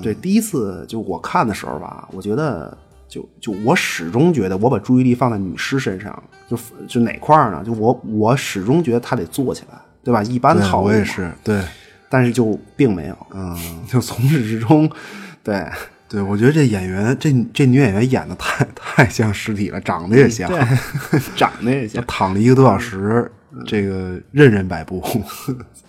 [0.01, 2.77] 对，第一次就我看的时候吧，我觉得
[3.07, 7.63] 就就我始终觉得我把注意力放在女尸身上，就就哪块儿呢？
[7.65, 10.21] 就我我始终觉得她得坐起来，对吧？
[10.23, 10.93] 一般对套路嘛。
[10.93, 11.61] 我也是，对。
[12.11, 13.55] 但是就并没有，嗯，
[13.87, 14.89] 就从始至终，
[15.43, 15.63] 对。
[16.07, 20.59] 对，我觉得这演员这这女演员演的太太像尸体了，长得也像，对，
[21.37, 23.31] 长得也像， 躺了一个多小时，
[23.67, 25.03] 这个任人摆布，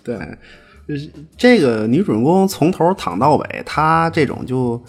[0.03, 0.37] 对，就是
[1.37, 4.81] 这个女主人公从头躺到尾，她这种就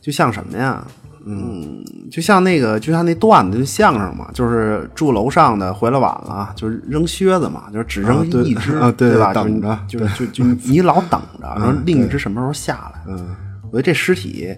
[0.00, 0.86] 就像什么呀？
[1.28, 9.34] 嗯，就像那个，就像那段子，就相声嘛，就是住楼上的回来晚了，就是扔靴子嘛，就是只扔一只，啊 对吧？
[9.34, 13.00] 等着就就就就你老等着， 然后另一只什么时候下来？
[13.08, 14.56] 嗯，我觉得这尸体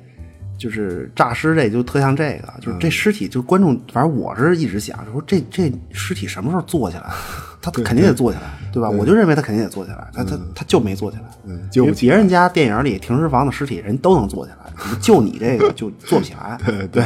[0.58, 7.04] 就是诈尸，这就特像这个，就是这尸体，就观众，反正我是一直想，说这这尸体什么时候坐起来？
[7.60, 8.88] 他肯定得坐起来，对吧？
[8.88, 11.54] 我就认为他肯定得坐起来，他他他就没坐起来。
[11.70, 16.58] 就因为别人家电影里停尸房的尸体人都能坐起来， 就你这个就坐不起来。
[16.92, 17.02] 对，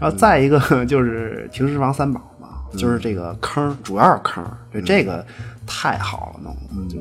[0.00, 5.26] 然后再一个就是停尸房三宝嘛，就是这个坑，主要是坑，这这个
[5.66, 7.00] 太好了，弄的就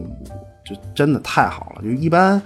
[0.75, 1.83] 就真的太好了。
[1.83, 2.41] 就一般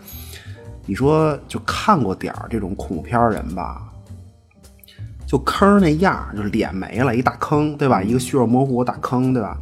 [0.90, 3.88] 你说就看过点儿这种恐怖片儿人吧，
[5.28, 8.02] 就坑儿那样，就是脸没了，一大坑，对吧？
[8.02, 9.56] 一个血肉模糊的大坑，对吧？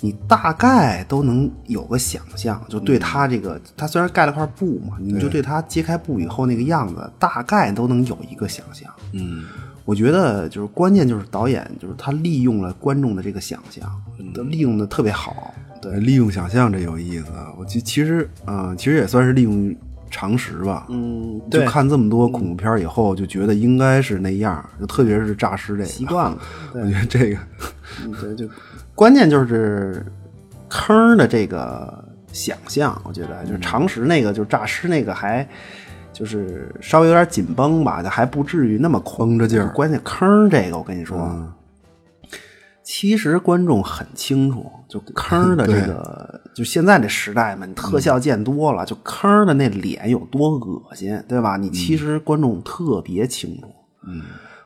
[0.00, 8.92] 你大概都能有个想象，就对他这个，他虽然盖了块布嘛，你就对他揭开布以后那个样子，大概都能有一个想象。
[9.12, 9.44] 嗯，
[9.84, 13.88] 我觉得就是关键就是导演就是他利用了观众的这个想象，
[14.34, 15.54] 都利用的特别好。
[15.80, 17.26] 对，利用想象这有意思。
[17.56, 19.74] 我其其实，嗯、其实也算是利用
[20.10, 20.86] 常识吧。
[20.90, 26.38] 嗯，就，看这么多恐怖片儿以后，就觉得应该是那样，就特别是诈尸这个，习惯了。
[26.74, 27.38] 我觉得这个，
[28.04, 28.46] 嗯对，就
[28.94, 30.04] 关键就是
[30.68, 35.48] 坑的这个想象，我觉得就是常识那个，就是诈尸那个还。
[36.12, 41.50] 就是稍微有点紧绷吧，就还不至于那么绷着劲儿关键坑这个，我跟你说，嗯
[42.92, 51.56] 其实观众很清楚，就坑的这个，就现在这时代嘛，你特效见多了，就坑的那脸有多恶心，对吧？
[51.56, 53.68] 你其实观众特别清楚。
[54.08, 54.20] 嗯，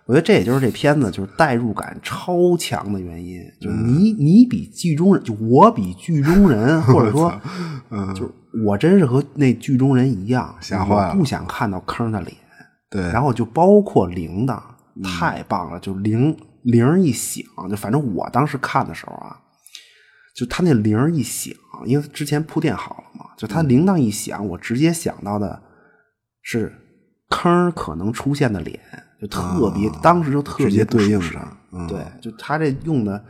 [0.06, 7.30] 我觉得这也就是这片子就是代入感超强的原因，就是你你比剧中人，就我比剧中人，或者说，
[8.16, 8.32] 就
[8.64, 12.34] 我真是和那剧中人一样，吓坏了我不想看到坑的脸。
[12.88, 14.58] 对，然后就包括铃铛，
[15.02, 15.78] 太棒了！
[15.78, 16.34] 就铃
[16.64, 19.38] 铃一响，就反正我当时看的时候啊，
[20.34, 21.54] 就他那铃一响，
[21.84, 25.62] 因为之前铺垫好了嘛，就他铃铛一响，我直接想到的
[26.42, 26.72] 是
[27.28, 28.80] 坑可能出现的脸，
[29.20, 33.22] 就特别，当时就特直接别不舒适对应上，嗯对，就他这用的，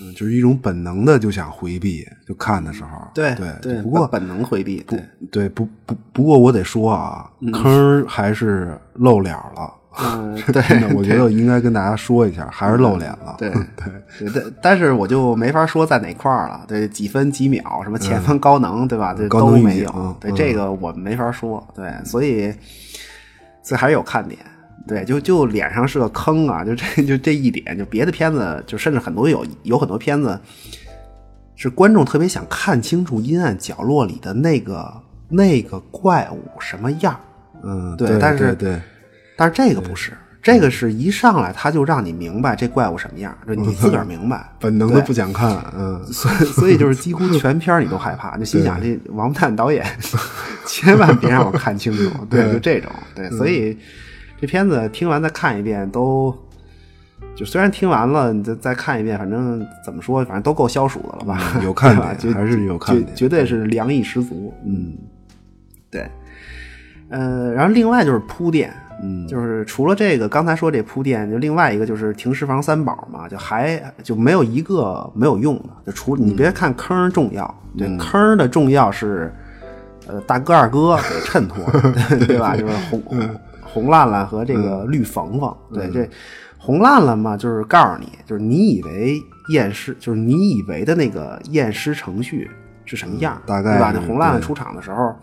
[0.00, 9.74] 嗯，就是一种本能的就想回避，就看的时候，对对对，不过本本能回避，对，对不不不过我得说啊，坑还是露脸了。
[10.00, 10.62] 嗯， 对，
[10.94, 13.34] 我觉得应该跟大家说一下，还是露脸了。
[13.38, 16.64] 对 对，对，但但是我就没法说在哪块儿了。
[16.68, 19.14] 对，几分几秒，什么前方高能，对吧？
[19.16, 19.92] 这都没有。
[19.96, 21.66] 嗯对，这个我们没法说。
[21.74, 22.52] 对，所以
[23.62, 24.38] 所以还是有看点。
[24.86, 30.38] 对，就就脸上是个坑啊，就这 就这一点，就别的片子，就甚至很多有有很多片子
[31.56, 34.90] 是观众特别想看清楚阴暗角落里的那个
[35.28, 37.18] 那个怪物什么样。
[37.62, 38.80] 嗯，对对，但是对对
[39.38, 40.12] 但是这个不是，
[40.42, 49.86] 这个是一上来他就让你明白这怪物什么样，就你自个儿明白， 本能的不想看，嗯，所以所以就是几乎全片你都害怕，就心想这王八蛋导演
[50.66, 53.78] 千万别让我看清楚，对， 就这种，对，所以
[54.40, 56.36] 这片子听完再看一遍都。
[57.34, 61.40] 就虽然听完了，你再再看一遍，反正怎么说，反正都够消暑的了吧？
[61.56, 64.52] 嗯有看点还是有看绝点绝对是凉意十足。
[64.64, 64.92] 嗯，
[65.90, 66.08] 对。
[67.10, 68.72] 呃，然后另外就是铺垫，
[69.02, 79.32] 嗯，就是除了这个刚才说这铺垫，就另外一个就是停尸房三宝嘛，就还就没有一个没有用的，就除你别看坑重要，对坑的重要是
[80.08, 81.64] 呃大哥二哥给衬托，
[82.18, 82.56] 对 对吧？
[82.56, 83.02] 就是红
[83.62, 86.08] 红烂烂和这个绿冯冯，对这
[86.58, 89.22] 红烂烂嘛，就是告诉你，就是你以为
[89.52, 92.50] 验尸，就是你以为的那个验尸程序
[92.84, 93.92] 是什么样，大概对吧？
[93.94, 95.14] 那红烂烂出场的时候。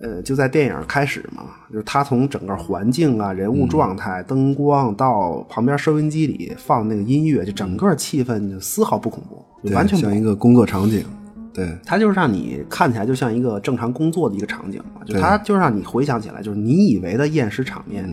[0.00, 1.42] 呃，就在电影开始嘛，
[1.72, 11.04] 就是他从整个环境啊、人物状态、灯光到旁边收音机里放那个音乐，就整个气氛就丝毫不恐怖，就完全像一个工作场景，
[11.52, 18.08] 对，他就是让你看起来就像一个正常工作的一个场景嘛，就对它就让你回想起来，就是你以为的验尸场面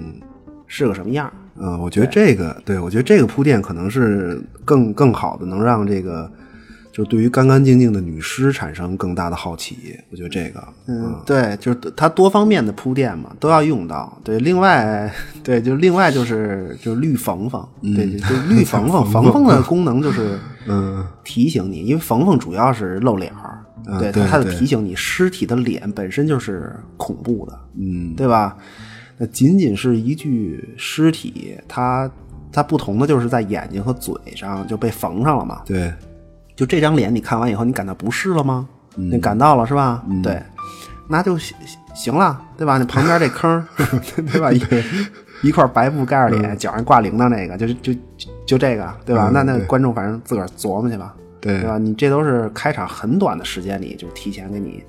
[0.65, 1.31] 是个什么样。
[1.57, 6.29] 嗯，我觉得这个，对我觉得这个铺垫可能是更更好的，能让这个
[6.95, 9.99] 就对于干干净净的女尸产生更大的好奇。
[10.09, 14.17] 我觉得这个，嗯，对，就是它多方面的铺垫嘛，都要用到。
[14.23, 23.59] 对，另外， 对，就另外就是就是绿缝缝，对，就就绿缝缝，缝缝的功能就是 嗯，提醒你，因为缝缝主要是露脸儿，
[23.99, 28.55] 对，它它就提醒你，尸体的脸本身就是恐怖的，嗯，对吧？
[29.17, 32.09] 那仅仅是一具尸体，它
[32.53, 35.93] 它不同的就是在眼睛和嘴上就被缝上了嘛，对，
[36.55, 38.67] 就这张脸，你看完以后，你感到不适了吗？
[38.97, 40.01] 嗯你感到了是吧？
[40.23, 40.41] 对，
[41.09, 41.55] 那就行
[41.93, 42.77] 行了，对吧？
[42.77, 43.61] 你旁边这坑，
[44.31, 44.51] 对吧？
[44.51, 44.61] 一
[45.43, 49.29] 一块白布盖着脸，脚上挂铃铛那个，就就就就这个，对吧？
[49.29, 51.77] 嗯那那观众反正自个儿琢磨去吧，对对吧？
[51.77, 54.81] 你这都是开场很短的时间里就提前给你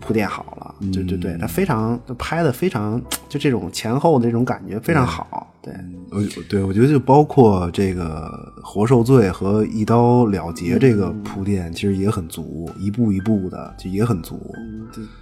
[0.00, 5.74] 铺垫好了，对对对，他非常就拍的非常就这种前后的这种感觉非常好，对，
[6.10, 8.30] 我对我觉得就包括这个
[8.62, 14.40] 活受罪和一刀了结这个铺垫，其实也很足，一步一步的就也很足。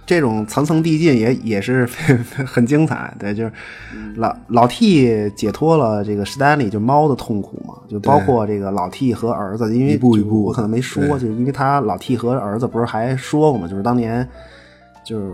[0.05, 1.85] 这种层层递进也也是
[2.45, 3.13] 很精彩。
[3.19, 3.51] 对，就是
[4.15, 14.25] 老老 T 解脱了这个史丹利就猫的痛苦嘛，就包括这个老 T 和儿子，因为就一步一步我可能没说，就是因为他老 T 和儿子不是还说过嘛，就是当年
[15.07, 15.33] 就是。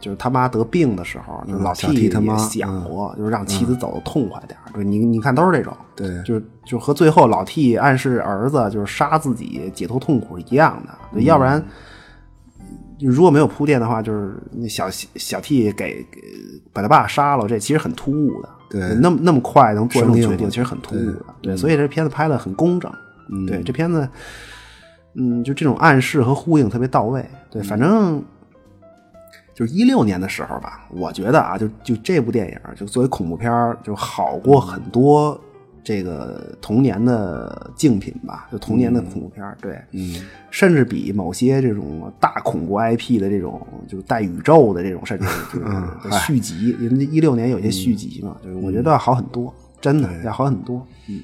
[0.00, 4.72] 就是他妈得病的时候，就老小 T T 他妈想过，就是让妻子走的痛快点儿。
[4.72, 11.62] 对，你你看都是这种，对就是就和最后老替暗示儿子就是杀自己解脱痛苦是一样的，对，要不然
[12.98, 16.22] 如果没有铺垫的话，就是那小小 T 给给
[16.72, 18.48] 把他爸杀了，这其实很突兀的。
[18.70, 21.24] 对那么那么快能做这种决定，其实很突兀的。
[21.42, 22.90] 对对，所以这片子拍的很工整。
[23.46, 24.08] 对，这片子，
[25.14, 27.22] 嗯，就这种暗示和呼应特别到位。
[27.50, 28.24] 对，反正
[29.60, 35.38] 就是一六年的时候吧，我觉得啊，就就这部电影，就作为恐怖片儿，就好过很多
[35.84, 40.14] 这个童年的竞品吧，就童年的恐怖片儿，对，嗯，
[40.50, 50.86] 甚至比某些这种大恐怖 IP 的这种，就是带宇宙的这种，甚至就是续集，因为一六年有些续集嘛，就是我觉得要好很多，真的要好很多。
[51.06, 51.20] 嗯，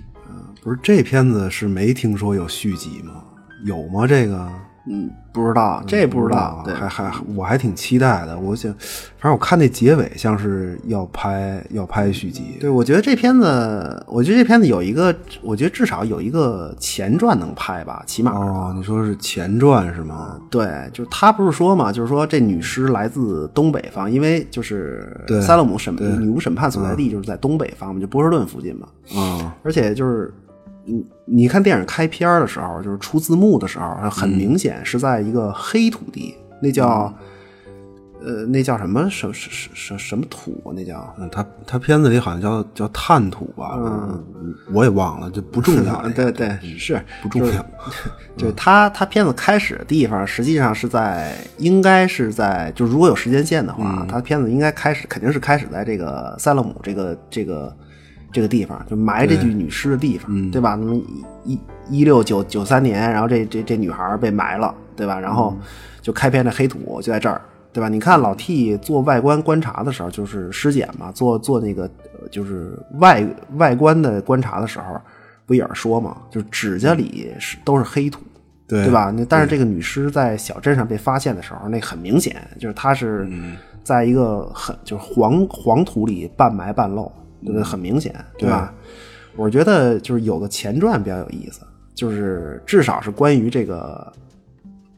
[0.63, 3.25] 不是这片子是没听说有续集吗？
[3.65, 4.07] 有吗？
[4.07, 4.47] 这个
[4.89, 8.39] 嗯，不知道，这不知道，对，还还我还挺期待的。
[8.39, 8.73] 我想，
[9.19, 12.57] 反正我看那结尾像是要拍要拍续集。
[12.61, 18.31] 对，我觉得这片子，我觉得这片子有一个，我觉得至少有一个前传能拍吧，起码。
[18.31, 20.41] 哦，你说是前传是吗？
[20.51, 28.87] 对，就是他不是说嘛，就是说这女尸来自东北方，因为就是对塞勒姆审女巫审判所在地就是在东北方嘛，就波士顿附近嘛。
[29.21, 30.33] 啊，而且就是
[30.87, 37.13] 你你看电影开篇儿的时候，就是出字幕的时候，很明显是在一个黑土地，那叫
[38.23, 40.73] 呃那叫什么什什什什什么土啊？
[40.75, 43.75] 那叫嗯，他他片子里好像叫叫炭土吧？
[43.77, 44.25] 嗯，
[44.73, 46.01] 我也忘了，就不重要。
[46.15, 47.67] 对对是不重要。
[48.37, 57.77] 就是他他片子开始的地方，实际上是在应该是在就如果有时间线的话，他片子应该开始肯定是开始在这个塞勒姆这个这个
[58.37, 60.75] 这个地方，就埋这具女尸的地方，对吧？
[60.75, 65.19] 那么一一一六九九三年，然后这这这女孩被埋了，对吧？
[65.19, 65.57] 然后
[66.03, 67.41] 就开篇的黑土就在这儿。
[67.73, 67.91] 对吧？
[67.91, 71.83] 你看老 T 做外观观察的时候，就是尸检嘛，做做那个
[72.19, 73.23] 呃就是外
[73.57, 74.99] 外观的观察的时候，
[75.45, 78.23] 不也是说嘛，就是指甲里是都是黑土，
[78.67, 79.13] 对对吧？
[79.15, 83.29] 那但是这个女尸在小镇上被发现的时候，那很明显就是她是
[83.85, 87.13] 在一个很就是黄黄土里半埋半露，
[87.43, 87.63] 对不对？
[87.63, 88.73] 很明显，对吧？
[89.37, 91.61] 我觉得就是有个前传比较有意思，
[91.95, 94.13] 就是至少是关于这个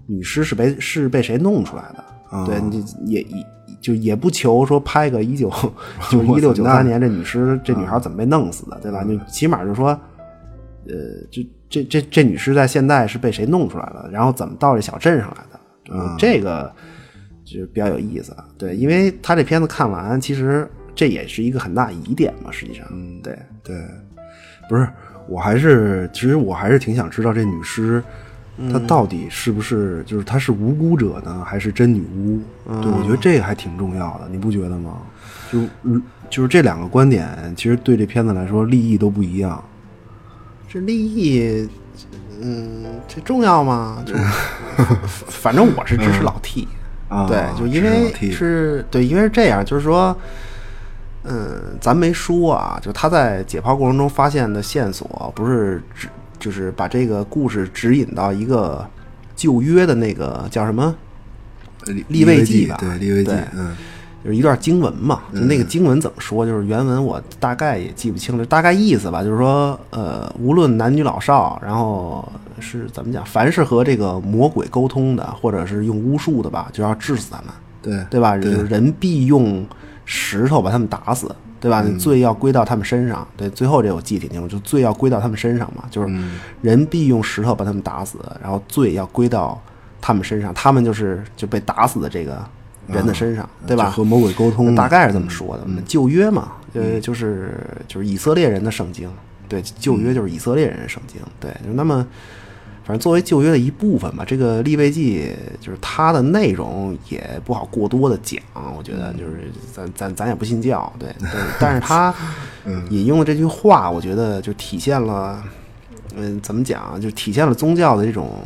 [0.07, 2.05] 女尸是被是被谁弄出来的。
[2.47, 3.47] 对，你也也
[3.81, 5.51] 就也不求说拍个一九
[6.11, 9.03] 就是一六九三年这女尸这女孩怎么被弄死的，对吧？
[9.03, 9.89] 你起码就说，
[10.87, 10.95] 呃，
[11.31, 15.61] 这这这这女尸在现在是被谁弄出来的，然后怎么到这小镇上来的？
[15.91, 16.71] 嗯，这个
[17.45, 18.37] 就比较有意思。
[18.59, 22.51] 对，因为他这片子看完，其实这也是一个很大疑点嘛。
[22.51, 23.77] 实际上，嗯，对对，
[24.69, 24.89] 不是，
[25.29, 28.03] 我还是其实我还是挺想知道这女尸。
[28.73, 32.41] 她到底是不是就是她是无辜者呢，还是真女巫？
[32.83, 34.99] 对，我觉得这个还挺重要的，你不觉得吗？
[35.53, 39.63] 就嗯，就是这两个观点，其实对这片子来说利益都不一样。
[40.69, 41.69] 这利益，
[42.43, 44.03] 嗯，这重要吗？
[44.05, 44.13] 就
[45.07, 46.67] 反正我是支持老 T
[47.09, 50.27] 啊，对，就因为是对，因为是这样，就是说，嗯，
[51.81, 56.09] 咱没说啊，就他在解剖过程中发现的线索，不是指。
[56.41, 58.89] 就是把这个故事指引到一个
[59.35, 60.95] 旧约的那个叫什么
[62.07, 62.77] 立位记吧？
[62.79, 63.77] 对，立位记，嗯，
[64.23, 65.23] 就是一段经文嘛。
[65.35, 66.47] 就那个经文怎么说？
[66.47, 69.21] 就是原文我大概也记不清了，大概意思吧。
[69.21, 72.25] 就是说，呃，无论男女老少，然后
[72.61, 73.25] 是怎么讲？
[73.27, 77.47] 凡是和这个魔鬼沟通的，或者是用巫术的吧，就要治死他们。
[77.83, 78.37] 对，对吧？
[78.37, 79.67] 人必用
[80.09, 81.31] 石头把他们打死。
[81.61, 81.85] 对吧？
[81.99, 83.27] 罪要归到他们身上。
[83.37, 85.83] 对，最后这我记挺清楚，就罪要归到他们身上嘛。
[85.91, 86.09] 就是
[86.63, 89.61] 人必用石头把他们打死，然后罪要归到
[90.01, 92.41] 他们身上，他们就是就被打死的这个
[92.87, 93.91] 人的身上，对吧？
[93.91, 95.67] 和魔鬼沟通，大概是这么说的。
[95.85, 99.11] 旧约嘛，呃，就是就是以色列人的圣经。
[99.49, 101.21] 对，旧约就是以色列人的圣经。
[101.41, 102.07] 对，那么。
[102.89, 105.31] 反正作为旧约的一部分吧，这个立位记
[105.61, 108.41] 就是它的内容也不好过多的讲，
[108.75, 111.15] 我觉得就是咱咱咱也不信教，对，
[111.61, 112.15] 但是他
[112.89, 115.45] 引用的这句话，我觉得就体现了，
[116.17, 118.41] 嗯，怎么讲，就体现了宗教的这种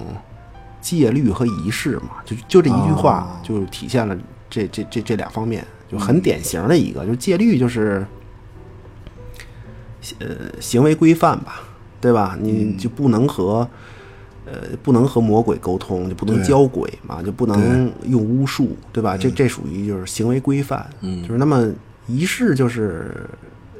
[0.81, 4.19] 戒律和仪式嘛，就就这一句话就体现了
[4.51, 8.05] 这这这这两方面，就很典型的一个，就戒律就是
[10.19, 10.27] 呃
[10.61, 11.61] 行为规范吧，
[12.01, 12.37] 对吧？
[12.41, 13.69] 你就不能和
[14.45, 19.17] 呃，不能和魔鬼沟通，就不能教鬼嘛，就不能用巫术，对吧？
[19.17, 21.71] 这这属于就是行为规范，嗯，就是那么
[22.09, 23.25] 仪式就是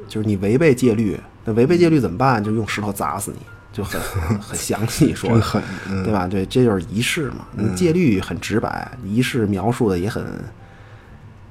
[0.07, 2.43] 就是你违背戒律，那违背戒律怎么办？
[2.43, 3.39] 就用石头砸死你，
[3.73, 4.01] 就很
[4.39, 5.61] 很详细说，狠，
[6.05, 6.29] 对吧？
[6.29, 7.47] 对，这就是仪式嘛。
[7.75, 10.25] 戒律很直白，仪式描述的也很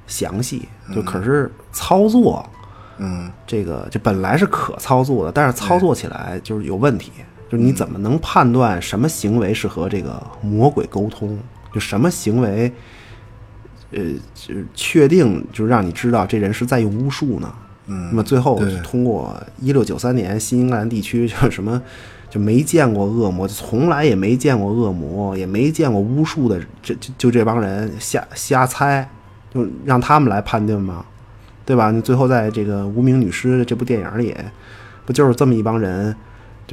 [0.06, 2.48] 详细，就可是操作，
[2.96, 7.12] 嗯，这个就本来是可操作的，但是操作起来就是有问题。
[7.52, 11.38] 就是你怎么能判断什么行为是和这个魔鬼沟通？
[11.70, 12.72] 就什么行为，
[13.90, 14.00] 呃，
[14.34, 17.54] 就是确定，就是让你知道这人是在用巫术呢？
[17.88, 21.82] 嗯，那么最后通过一六九三年新英格兰地区就什么
[22.30, 29.06] 就没见过恶魔，从来也没见过恶魔，也没见过巫术的，这就就这帮人瞎瞎猜，
[29.52, 31.04] 就让他们来判定吗？
[31.66, 31.90] 对吧？
[31.90, 34.34] 你最后在这个《无名女尸》这部电影里，
[35.04, 36.16] 不就是这么一帮人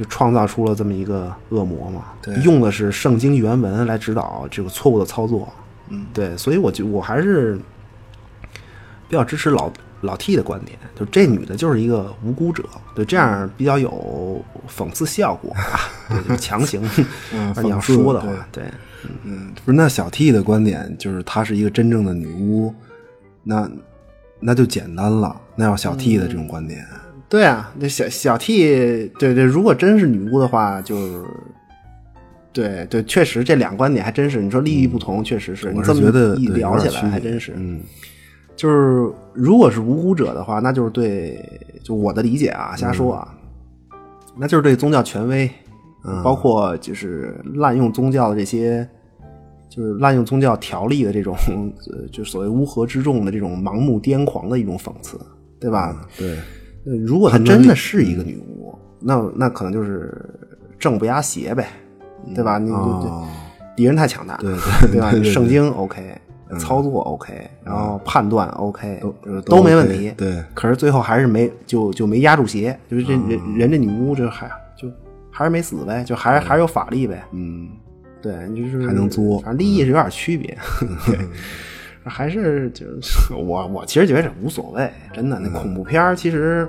[0.00, 2.06] 就创造出了这么一个恶魔嘛？
[2.22, 5.46] 对用的是圣经原文来指导这个错误的操作。
[5.90, 7.58] 嗯，对，所以我就我还是
[9.06, 9.70] 比较支持老
[10.00, 15.78] 老 T 的观点，就这女的就是一个无辜者，对，这样比较有讽刺效果啊，
[16.08, 16.82] 对，就是强行
[17.34, 18.64] 嗯你要说的话，对。
[19.24, 22.74] 嗯，不是，那小 T 的观点就是她是一个真正的女巫，
[23.42, 23.70] 那
[24.38, 25.38] 那就简单了。
[25.56, 26.86] 那要小 T 的这种观点，
[27.30, 31.24] 对啊，那小小 T，对对，如果真是女巫的话，就是，
[32.52, 37.80] 对对，确实这两观点还真是，你说利益不同，确实是你我这么是觉得一聊起来还真是，嗯，
[38.56, 41.40] 就是如果是无辜者的话，那就是对，
[41.84, 43.32] 就我的理解啊，瞎说啊，
[44.36, 45.48] 那就是对宗教权威，
[46.04, 46.20] 嗯。
[46.24, 48.84] 包括就是滥用宗教的这些，
[49.68, 51.36] 就是滥用宗教条例的这种，
[51.92, 55.16] 呃就所谓乌合之众的这种盲目癫狂的一种讽刺，
[55.60, 56.04] 对吧？
[56.18, 56.36] 对，
[56.84, 60.12] 呃如果她真的是一个女巫，那那可能就是
[60.78, 61.68] 正不压邪呗，
[62.34, 62.58] 对吧？
[62.58, 62.70] 你
[63.76, 65.10] 敌人太强大，对对对吧？
[65.22, 66.14] 圣经 OK，
[66.58, 70.12] 操作 OK，然后判断 OK，都都没问题。
[70.16, 74.88] 对，可是最后还是没就就没压住邪，就是这嗯人人这女巫这还就
[75.30, 77.22] 还是没死呗，就还还是有法力呗。
[77.32, 77.68] 嗯，
[78.20, 80.56] 对，就是还能作反正利益是有点区别。
[81.06, 81.18] 对，
[82.04, 85.38] 还是就是 我我其实觉得这无所谓，真的。
[85.38, 86.68] 那嗯恐怖片儿其实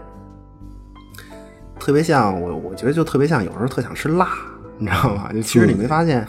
[1.79, 4.29] 特别像我，我觉得就特别像有时候特想吃辣，
[4.77, 5.31] 你知道吗？
[5.33, 6.23] 就其实你没发现，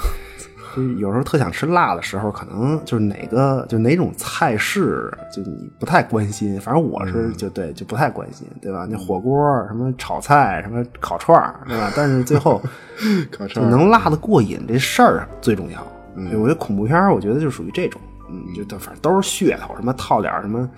[0.74, 6.58] 就有时候特想吃辣的时候，可能就是哪个就哪种菜式，就你不太关心。
[6.60, 8.86] 反正我是就对就不太关心，对吧？
[8.88, 9.36] 那火锅
[9.68, 11.92] 什么炒菜什么烤串儿，对吧？
[11.94, 12.62] 但是最后
[13.30, 15.86] 烤串能辣的过瘾，这事儿最重要。
[16.30, 18.00] 对我觉得恐怖片儿，我觉得就属于这种，
[18.32, 20.68] 嗯，就都反正都是噱头，什么套点儿什么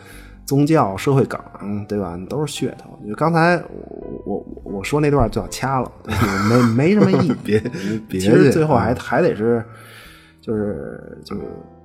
[0.44, 1.40] 宗教、社会梗，
[1.88, 2.18] 对吧？
[2.28, 2.98] 都是噱头。
[3.08, 3.56] 就刚才
[4.24, 6.14] 我我我说那段最好掐了，对
[6.48, 7.34] 没没什么意义。
[7.44, 7.60] 别
[8.08, 9.64] 别其实最后还还得是
[10.40, 11.42] 就是就是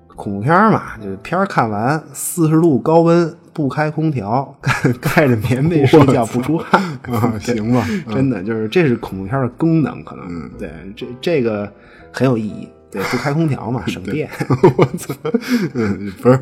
[0.08, 11.72] 恐怖片嘛，就是片儿看完四十度高温不开空调，盖盖着棉被睡觉不出汗啊行吧真的就是这是恐怖片的功能，可能、对这这个
[12.12, 12.68] 很有意义。
[12.92, 14.30] 对，不开空调嘛， 省电。
[14.78, 15.14] 我操，
[15.76, 16.40] 嗯，不是，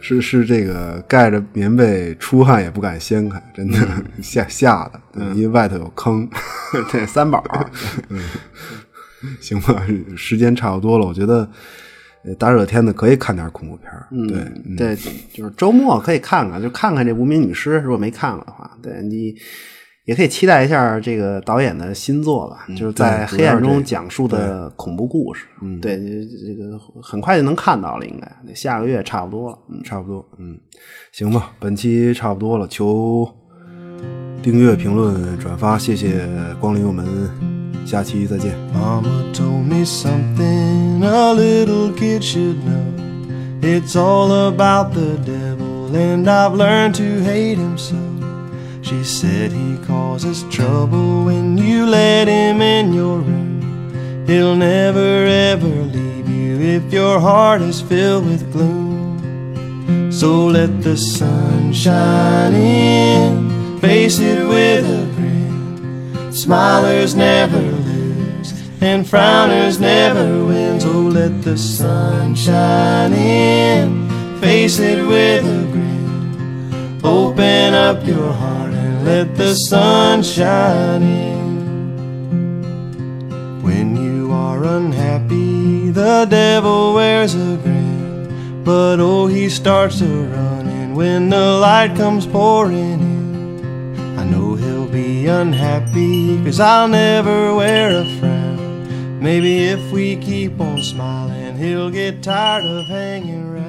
[0.00, 3.78] 是是这个盖着棉被出汗也不敢掀开，真的
[4.22, 6.28] 吓吓的，嗯因为外头有坑。
[6.90, 7.42] 对，三宝。
[9.40, 9.84] 行吧，
[10.16, 11.48] 时间差不多了，我觉得
[12.24, 14.08] 呃大热天的可以看点恐怖片儿。
[14.10, 14.96] 对，嗯对，
[15.32, 19.32] 就是周末可以看看，就看看这《无名女尸》，如果没看过的话，对你
[20.04, 25.46] 也可以期待一下这个导演的新作吧，就是在黑暗中讲述的恐怖故事。
[25.62, 29.58] 嗯，对，这个很快就能看到了，应该下个月差不多了。
[29.70, 30.58] 嗯，差不多，嗯，
[31.12, 33.28] 行吧，本期差不多了，求
[34.42, 36.26] 订阅、评论、转发，谢谢
[36.58, 37.06] 光临我们，
[37.86, 38.56] 下期再见。
[38.74, 43.62] Mama told me something a little kid should know.
[43.62, 47.94] It's all about the devil, and I've learned to hate him so.
[48.82, 54.24] She said he causes trouble when you let him in your room.
[54.26, 60.10] He'll never ever leave you if your heart is filled with gloom.
[60.10, 66.32] So let the sun shine in, face it with a grin.
[66.32, 70.80] Smilers never lose, and frowners never win.
[70.80, 75.71] So let the sun shine in, face it with a grin.
[77.04, 81.42] Open up your heart and let the sun shine in.
[83.62, 88.62] When you are unhappy, the devil wears a grin.
[88.64, 90.52] But oh, he starts to run,
[90.94, 98.02] when the light comes pouring in, I know he'll be unhappy, cause I'll never wear
[98.02, 99.18] a frown.
[99.20, 103.61] Maybe if we keep on smiling, he'll get tired of hanging around.